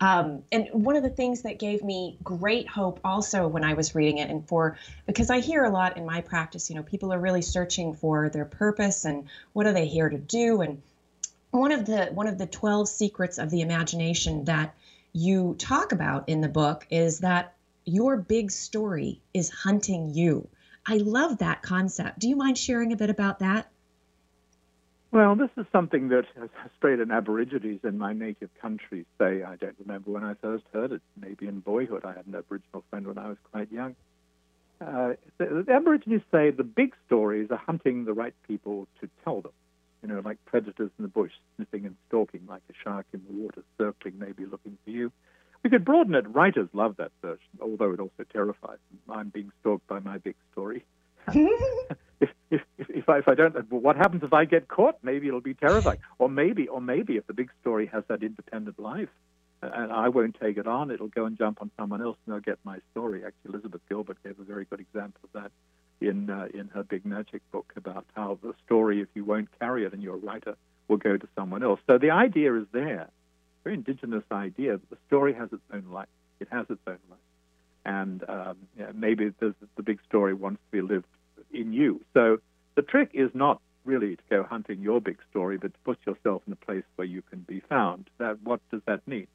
[0.00, 3.94] Um, and one of the things that gave me great hope also when I was
[3.94, 7.12] reading it, and for because I hear a lot in my practice, you know, people
[7.12, 10.82] are really searching for their purpose and what are they here to do, and
[11.52, 14.74] one of the one of the 12 secrets of the imagination that
[15.12, 17.54] you talk about in the book is that
[17.84, 20.48] your big story is hunting you.
[20.86, 22.18] I love that concept.
[22.18, 23.68] Do you mind sharing a bit about that?
[25.10, 26.24] Well, this is something that
[26.66, 29.42] Australian Aborigines in my native country say.
[29.42, 31.02] I don't remember when I first heard it.
[31.20, 32.04] Maybe in boyhood.
[32.04, 33.94] I had an Aboriginal friend when I was quite young.
[34.80, 39.42] Uh, the, the Aborigines say the big stories are hunting the right people to tell
[39.42, 39.52] them
[40.02, 43.42] you know, like predators in the bush, sniffing and stalking like a shark in the
[43.42, 45.12] water, circling, maybe looking for you.
[45.62, 46.28] We could broaden it.
[46.28, 49.16] Writers love that version, although it also terrifies them.
[49.16, 50.84] I'm being stalked by my big story.
[52.20, 54.96] if, if, if, I, if I don't, what happens if I get caught?
[55.04, 55.98] Maybe it'll be terrifying.
[56.18, 59.08] Or maybe, or maybe if the big story has that independent life,
[59.62, 62.34] uh, and I won't take it on, it'll go and jump on someone else, and
[62.34, 63.24] they'll get my story.
[63.24, 65.52] Actually, Elizabeth Gilbert gave a very good example of that
[66.08, 69.84] in uh, in her Big Magic book about how the story, if you won't carry
[69.84, 70.56] it and you're a writer,
[70.88, 71.80] will go to someone else.
[71.86, 73.08] So the idea is there,
[73.64, 76.08] very indigenous idea that the story has its own life.
[76.40, 77.18] It has its own life,
[77.84, 81.06] and um, yeah, maybe the big story wants to be lived
[81.52, 82.00] in you.
[82.14, 82.38] So
[82.74, 86.42] the trick is not really to go hunting your big story, but to put yourself
[86.46, 88.08] in a place where you can be found.
[88.18, 89.26] That what does that mean?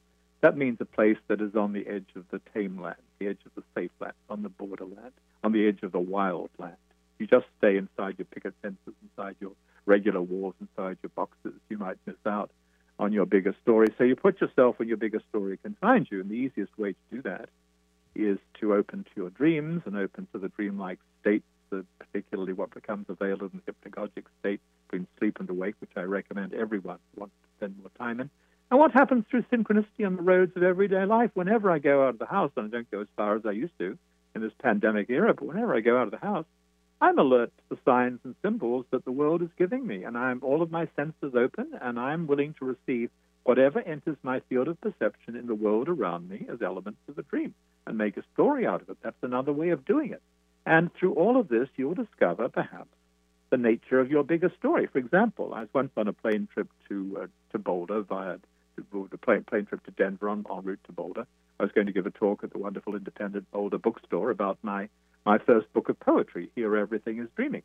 [0.42, 3.40] That means a place that is on the edge of the tame land, the edge
[3.46, 5.14] of the safe land, on the borderland,
[5.44, 6.76] on the edge of the wild land.
[7.20, 9.54] You just stay inside your picket fences, inside your
[9.86, 11.54] regular walls, inside your boxes.
[11.70, 12.52] You might miss out
[13.00, 13.88] on your bigger story.
[13.98, 16.22] So you put yourself where your bigger story can find you.
[16.22, 17.50] And the easiest way to do that
[18.16, 21.46] is to open to your dreams and open to the dreamlike states,
[22.00, 26.54] particularly what becomes available in the hypnagogic state between sleep and awake, which I recommend
[26.54, 28.30] everyone wants to spend more time in.
[28.70, 31.32] And what happens through synchronicity on the roads of everyday life?
[31.36, 33.52] Whenever I go out of the house, and I don't go as far as I
[33.52, 33.98] used to
[34.36, 36.46] in this pandemic era, but whenever I go out of the house,
[37.00, 40.40] I'm alert to the signs and symbols that the world is giving me, and I'm
[40.44, 43.10] all of my senses open, and I'm willing to receive
[43.44, 47.24] whatever enters my field of perception in the world around me as elements of a
[47.24, 47.54] dream
[47.86, 48.98] and make a story out of it.
[49.02, 50.22] That's another way of doing it.
[50.66, 52.90] And through all of this, you'll discover perhaps
[53.50, 54.88] the nature of your bigger story.
[54.88, 58.38] For example, I was once on a plane trip to uh, to Boulder via
[59.12, 61.26] the plane, plane trip to Denver on, en route to Boulder.
[61.60, 64.90] I was going to give a talk at the wonderful independent Boulder bookstore about my,
[65.26, 67.64] my first book of poetry, Here Everything is Dreaming.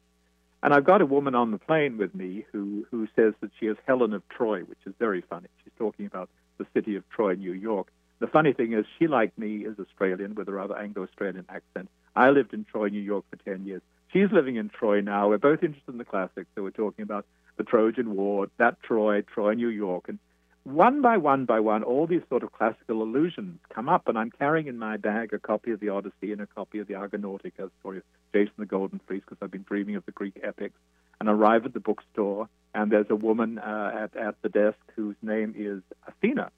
[0.62, 3.66] And I've got a woman on the plane with me who, who says that she
[3.66, 5.48] is Helen of Troy, which is very funny.
[5.64, 7.88] She's talking about the city of Troy, New York.
[8.20, 11.88] The funny thing is, she, like me, is Australian with a rather Anglo Australian accent.
[12.14, 13.82] I lived in Troy, New York for 10 years.
[14.12, 15.28] She's living in Troy now.
[15.28, 19.22] We're both interested in the classics, so we're talking about the Trojan War, that Troy,
[19.22, 20.08] Troy, New York.
[20.08, 20.18] And
[20.64, 24.30] one by one by one, all these sort of classical allusions come up, and I'm
[24.30, 27.70] carrying in my bag a copy of the Odyssey and a copy of the Argonautica
[27.80, 30.78] story of Jason the Golden Fleece, because I've been dreaming of the Greek epics.
[31.20, 35.14] And arrive at the bookstore, and there's a woman uh, at, at the desk whose
[35.22, 36.50] name is Athena.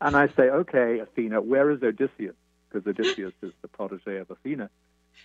[0.00, 2.36] And I say, okay, Athena, where is Odysseus?
[2.68, 4.70] Because Odysseus is the protege of Athena.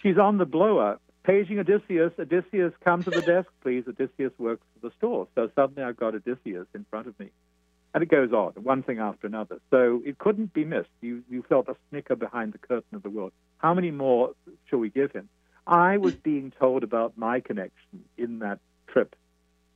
[0.01, 2.13] She's on the blower, paging Odysseus.
[2.17, 3.83] Odysseus, come to the desk, please.
[3.87, 5.27] Odysseus works for the store.
[5.35, 7.29] So suddenly I've got Odysseus in front of me.
[7.93, 9.59] And it goes on, one thing after another.
[9.69, 10.89] So it couldn't be missed.
[11.01, 13.33] You, you felt a snicker behind the curtain of the world.
[13.57, 14.33] How many more
[14.69, 15.27] shall we give him?
[15.67, 19.15] I was being told about my connection in that trip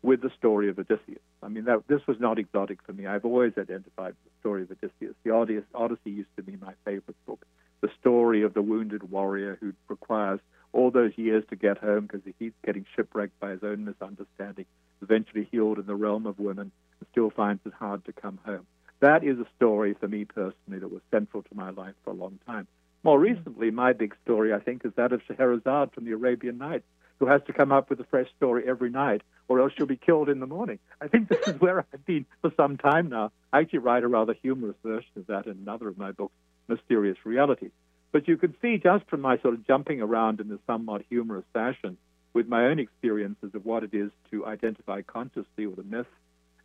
[0.01, 1.19] with the story of Odysseus.
[1.43, 3.05] I mean, that, this was not exotic for me.
[3.05, 5.15] I've always identified the story of Odysseus.
[5.23, 7.45] The Odyssey, Odyssey used to be my favorite book.
[7.81, 10.39] The story of the wounded warrior who requires
[10.75, 14.65] all those years to get home because he's getting shipwrecked by his own misunderstanding,
[15.01, 18.65] eventually healed in the realm of women, and still finds it hard to come home.
[18.99, 22.13] That is a story for me personally that was central to my life for a
[22.13, 22.67] long time.
[23.03, 23.35] More mm-hmm.
[23.35, 26.85] recently, my big story, I think, is that of Scheherazade from the Arabian Nights,
[27.19, 29.95] who has to come up with a fresh story every night, or else she'll be
[29.95, 30.79] killed in the morning.
[30.99, 33.31] I think this is where I've been for some time now.
[33.53, 36.33] I actually write a rather humorous version of that in another of my books,
[36.67, 37.69] Mysterious Reality.
[38.15, 41.43] But you can see just from my sort of jumping around in a somewhat humorous
[41.51, 41.97] fashion
[42.31, 46.05] with my own experiences of what it is to identify consciously with a myth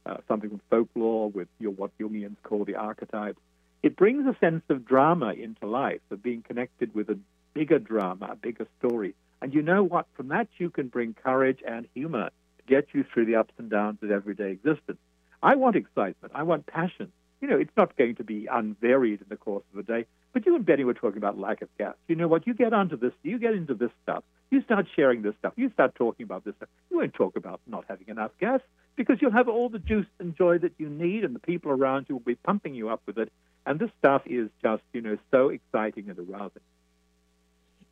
[0.07, 3.41] uh, something from folklore, with your, what Jungians call the archetypes.
[3.83, 7.19] It brings a sense of drama into life, of being connected with a
[7.53, 9.17] bigger drama, a bigger story.
[9.43, 10.07] And you know what?
[10.15, 13.69] From that, you can bring courage and humor to get you through the ups and
[13.69, 14.99] downs of everyday existence.
[15.43, 16.33] I want excitement.
[16.33, 17.11] I want passion.
[17.41, 20.07] You know, it's not going to be unvaried in the course of a day.
[20.33, 21.95] But you and Benny were talking about lack of gas.
[22.07, 22.47] You know what?
[22.47, 24.23] You get onto this, you get into this stuff.
[24.51, 25.53] You start sharing this stuff.
[25.57, 26.69] You start talking about this stuff.
[26.91, 28.61] You won't talk about not having enough gas
[28.97, 32.07] because you'll have all the juice and joy that you need, and the people around
[32.09, 33.31] you will be pumping you up with it.
[33.67, 36.63] And this stuff is just, you know, so exciting and arousing.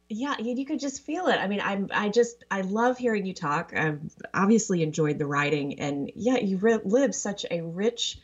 [0.08, 1.36] Yeah, you could just feel it.
[1.36, 3.74] I mean, I'm, I just, I love hearing you talk.
[3.76, 4.00] I've
[4.32, 8.18] obviously enjoyed the writing, and yeah, you re- live such a rich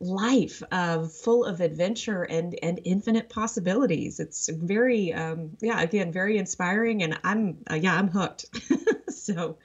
[0.00, 4.18] life of full of adventure and and infinite possibilities.
[4.18, 8.46] It's very, um, yeah, again, very inspiring, and I'm, uh, yeah, I'm hooked.
[9.10, 9.58] so.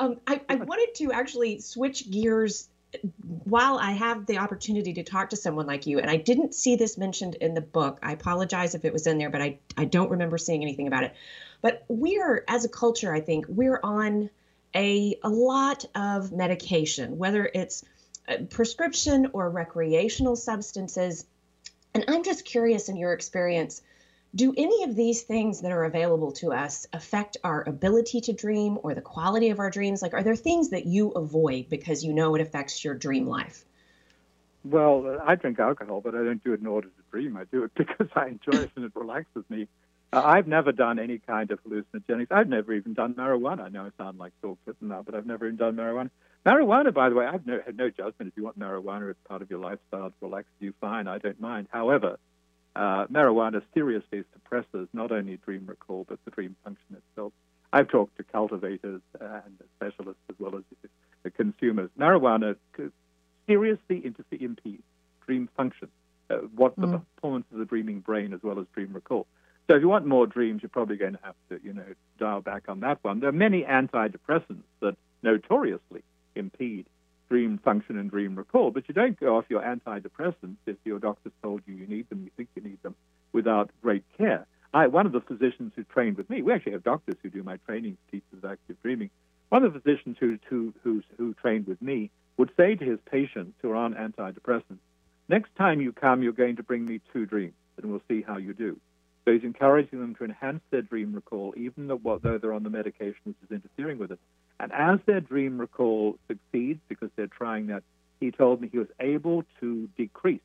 [0.00, 2.68] Um, I, I wanted to actually switch gears
[3.44, 6.76] while I have the opportunity to talk to someone like you, and I didn't see
[6.76, 7.98] this mentioned in the book.
[8.02, 11.04] I apologize if it was in there, but I, I don't remember seeing anything about
[11.04, 11.14] it.
[11.60, 14.30] But we're, as a culture, I think, we're on
[14.74, 17.86] a, a lot of medication, whether it's uh,
[18.50, 21.26] prescription or recreational substances.
[21.94, 23.82] And I'm just curious in your experience,
[24.34, 28.78] do any of these things that are available to us affect our ability to dream
[28.82, 30.02] or the quality of our dreams?
[30.02, 33.64] Like, are there things that you avoid because you know it affects your dream life?
[34.64, 37.36] Well, I drink alcohol, but I don't do it in order to dream.
[37.36, 39.68] I do it because I enjoy it and it relaxes me.
[40.12, 42.30] Uh, I've never done any kind of hallucinogenics.
[42.30, 43.64] I've never even done marijuana.
[43.64, 46.10] I know I sound like Saul Clinton now, but I've never even done marijuana.
[46.46, 48.28] Marijuana, by the way, I've no, no judgment.
[48.28, 51.08] If you want marijuana as part of your lifestyle to relax you, fine.
[51.08, 51.66] I don't mind.
[51.72, 52.18] However,
[52.76, 57.32] uh, marijuana seriously suppresses not only dream recall but the dream function itself.
[57.72, 60.62] I've talked to cultivators and specialists as well as
[61.24, 61.90] the consumers.
[61.98, 62.54] Marijuana
[63.48, 64.82] seriously impedes
[65.26, 65.88] dream function,
[66.30, 67.02] uh, what the mm.
[67.16, 69.26] performance of the dreaming brain as well as dream recall.
[69.68, 72.40] So if you want more dreams, you're probably going to have to, you know, dial
[72.40, 73.18] back on that one.
[73.18, 75.80] There are many antidepressants that notoriously
[77.36, 81.34] dream function and dream recall, but you don't go off your antidepressants if your doctor's
[81.42, 82.94] told you you need them, you think you need them,
[83.34, 84.46] without great care.
[84.72, 87.42] I, one of the physicians who trained with me, we actually have doctors who do
[87.42, 89.10] my training, teachers of active dreaming.
[89.50, 93.00] One of the physicians who, who, who, who trained with me would say to his
[93.04, 94.80] patients who are on antidepressants,
[95.28, 98.38] next time you come, you're going to bring me two dreams, and we'll see how
[98.38, 98.80] you do.
[99.26, 102.70] So he's encouraging them to enhance their dream recall, even though, though they're on the
[102.70, 104.20] medication which is interfering with it.
[104.58, 107.82] And as their dream recall succeeds, because they're trying that,
[108.20, 110.40] he told me he was able to decrease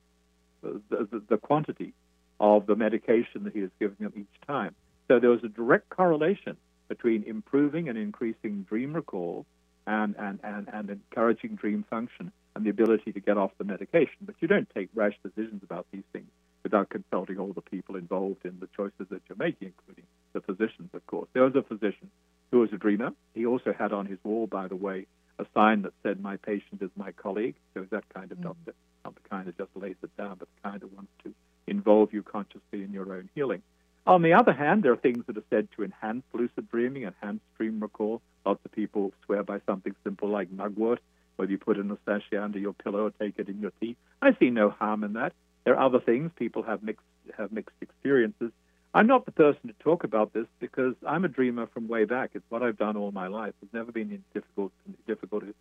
[0.62, 1.93] the, the, the quantity
[2.39, 4.76] of the medication that he was giving them each time.
[5.07, 6.57] So there was a direct correlation
[6.88, 9.45] between improving and increasing dream recall
[9.88, 14.18] and, and, and, and encouraging dream function and the ability to get off the medication.
[14.22, 16.28] But you don't take rash decisions about these things
[16.64, 20.89] without consulting all the people involved in the choices that you're making, including the physicians,
[20.93, 21.28] of course.
[21.34, 22.09] There was a physician
[22.51, 23.11] who was a dreamer.
[23.33, 25.07] He also had on his wall, by the way,
[25.39, 27.55] a sign that said, My patient is my colleague.
[27.73, 28.43] So he's that kind of mm.
[28.43, 28.73] doctor,
[29.03, 31.33] not the kind that just lays it down, but the kind that wants to
[31.67, 33.61] involve you consciously in your own healing.
[34.07, 37.41] On the other hand, there are things that are said to enhance lucid dreaming, enhance
[37.57, 38.21] dream recall.
[38.45, 40.99] Lots of people swear by something simple like mugwort,
[41.35, 43.95] whether you put in a sachet under your pillow or take it in your tea.
[44.21, 45.33] I see no harm in that.
[45.63, 46.31] There are other things.
[46.35, 47.05] People have mixed
[47.37, 48.51] have mixed experiences.
[48.93, 52.31] I'm not the person to talk about this because I'm a dreamer from way back.
[52.33, 53.53] It's what I've done all my life.
[53.61, 54.73] There's never been any difficult,
[55.07, 55.53] difficulty,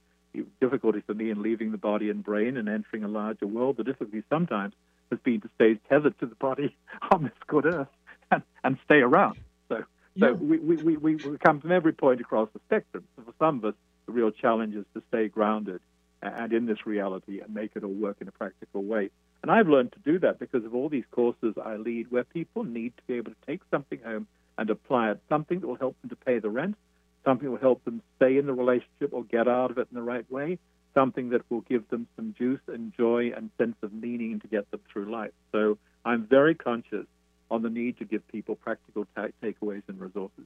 [0.61, 3.76] difficulty for me in leaving the body and brain and entering a larger world.
[3.76, 4.74] The difficulty sometimes
[5.11, 6.76] has been to stay tethered to the body
[7.12, 7.89] on this good earth
[8.33, 9.39] and, and stay around.
[9.68, 10.33] So, yeah.
[10.33, 13.05] we, we, we, we come from every point across the spectrum.
[13.16, 13.74] So for some of us,
[14.07, 15.81] the real challenge is to stay grounded
[16.22, 19.11] and in this reality and make it all work in a practical way.
[19.43, 22.64] And I've learned to do that because of all these courses I lead where people
[22.64, 24.26] need to be able to take something home
[24.59, 26.76] and apply it, something that will help them to pay the rent,
[27.24, 29.95] something that will help them stay in the relationship or get out of it in
[29.95, 30.59] the right way,
[30.95, 34.70] something that will give them some juice and joy and sense of meaning to get
[34.70, 35.32] them through life.
[35.53, 37.07] So I'm very conscious
[37.51, 40.45] on the need to give people practical ta- takeaways and resources.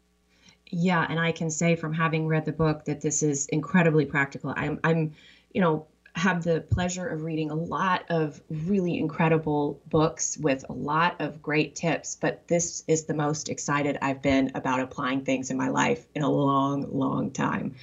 [0.67, 4.55] Yeah, and I can say from having read the book that this is incredibly practical.
[4.57, 5.15] I'm, I'm,
[5.53, 10.73] you know, have the pleasure of reading a lot of really incredible books with a
[10.73, 15.51] lot of great tips, but this is the most excited I've been about applying things
[15.51, 17.75] in my life in a long, long time.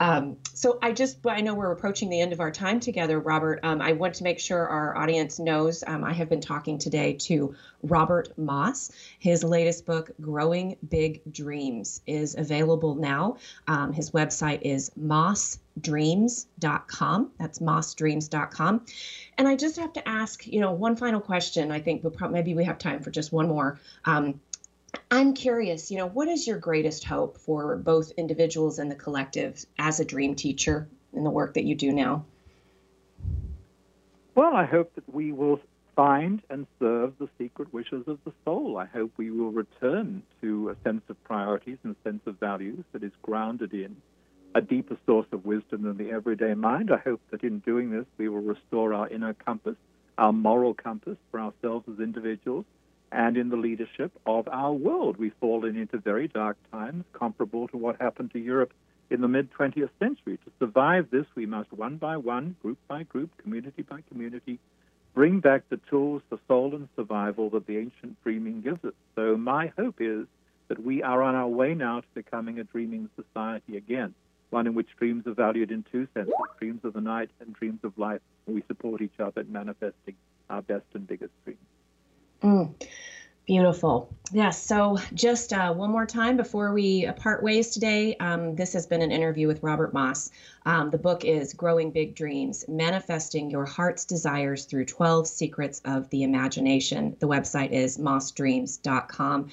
[0.00, 3.60] Um, so I just, I know we're approaching the end of our time together, Robert.
[3.62, 7.12] Um, I want to make sure our audience knows um, I have been talking today
[7.28, 8.90] to Robert Moss.
[9.18, 13.36] His latest book, Growing Big Dreams, is available now.
[13.68, 14.90] Um, his website is
[15.80, 17.30] mossdreams.com.
[17.38, 18.86] That's mossdreams.com.
[19.38, 21.72] And I just have to ask, you know, one final question.
[21.72, 23.78] I think we'll probably, maybe we have time for just one more.
[24.04, 24.40] Um,
[25.10, 29.64] I'm curious, you know, what is your greatest hope for both individuals and the collective
[29.78, 32.26] as a dream teacher in the work that you do now?
[34.34, 35.60] Well, I hope that we will
[35.94, 38.78] find and serve the secret wishes of the soul.
[38.78, 42.84] I hope we will return to a sense of priorities and a sense of values
[42.92, 43.96] that is grounded in
[44.54, 46.90] a deeper source of wisdom than the everyday mind.
[46.90, 49.76] I hope that in doing this, we will restore our inner compass,
[50.18, 52.64] our moral compass for ourselves as individuals,
[53.10, 55.16] and in the leadership of our world.
[55.16, 58.72] We've fallen into very dark times, comparable to what happened to Europe
[59.10, 60.38] in the mid 20th century.
[60.44, 64.58] To survive this, we must one by one, group by group, community by community,
[65.14, 68.94] bring back the tools for soul and survival that the ancient dreaming gives us.
[69.14, 70.26] So, my hope is
[70.68, 74.14] that we are on our way now to becoming a dreaming society again,
[74.52, 77.80] one in which dreams are valued in two senses dreams of the night and dreams
[77.82, 78.20] of life.
[78.46, 80.14] We support each other in manifesting
[80.48, 81.58] our best and biggest dreams.
[82.42, 82.74] Mm
[83.46, 84.14] Beautiful.
[84.30, 84.62] Yes.
[84.62, 89.02] So, just uh, one more time before we part ways today, um, this has been
[89.02, 90.30] an interview with Robert Moss.
[90.64, 96.08] Um, the book is Growing Big Dreams Manifesting Your Heart's Desires Through 12 Secrets of
[96.10, 97.16] the Imagination.
[97.18, 99.50] The website is mossdreams.com.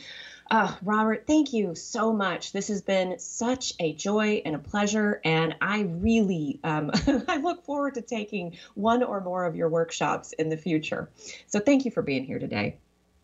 [0.51, 2.53] Uh, Robert, thank you so much.
[2.53, 6.89] This has been such a joy and a pleasure, and I really um,
[7.27, 11.09] I look forward to taking one or more of your workshops in the future.
[11.45, 12.77] So thank you for being here today.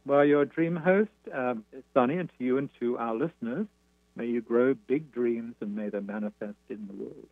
[0.05, 1.65] Well, your dream host, um,
[1.95, 3.65] Sunny, and to you and to our listeners,
[4.15, 7.28] may you grow big dreams and may they manifest in the world.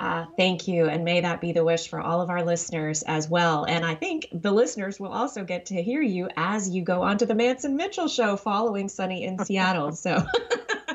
[0.00, 0.86] Uh, thank you.
[0.86, 3.64] And may that be the wish for all of our listeners as well.
[3.64, 7.18] And I think the listeners will also get to hear you as you go on
[7.18, 9.92] to the Manson Mitchell show following Sunny in Seattle.
[9.92, 10.12] So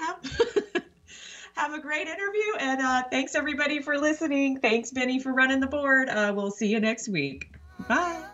[0.00, 0.36] have,
[1.54, 2.54] have, a great interview.
[2.58, 4.58] And uh, thanks, everybody, for listening.
[4.58, 6.08] Thanks, Benny, for running the board.
[6.08, 7.52] Uh, we'll see you next week.
[7.86, 8.24] Bye.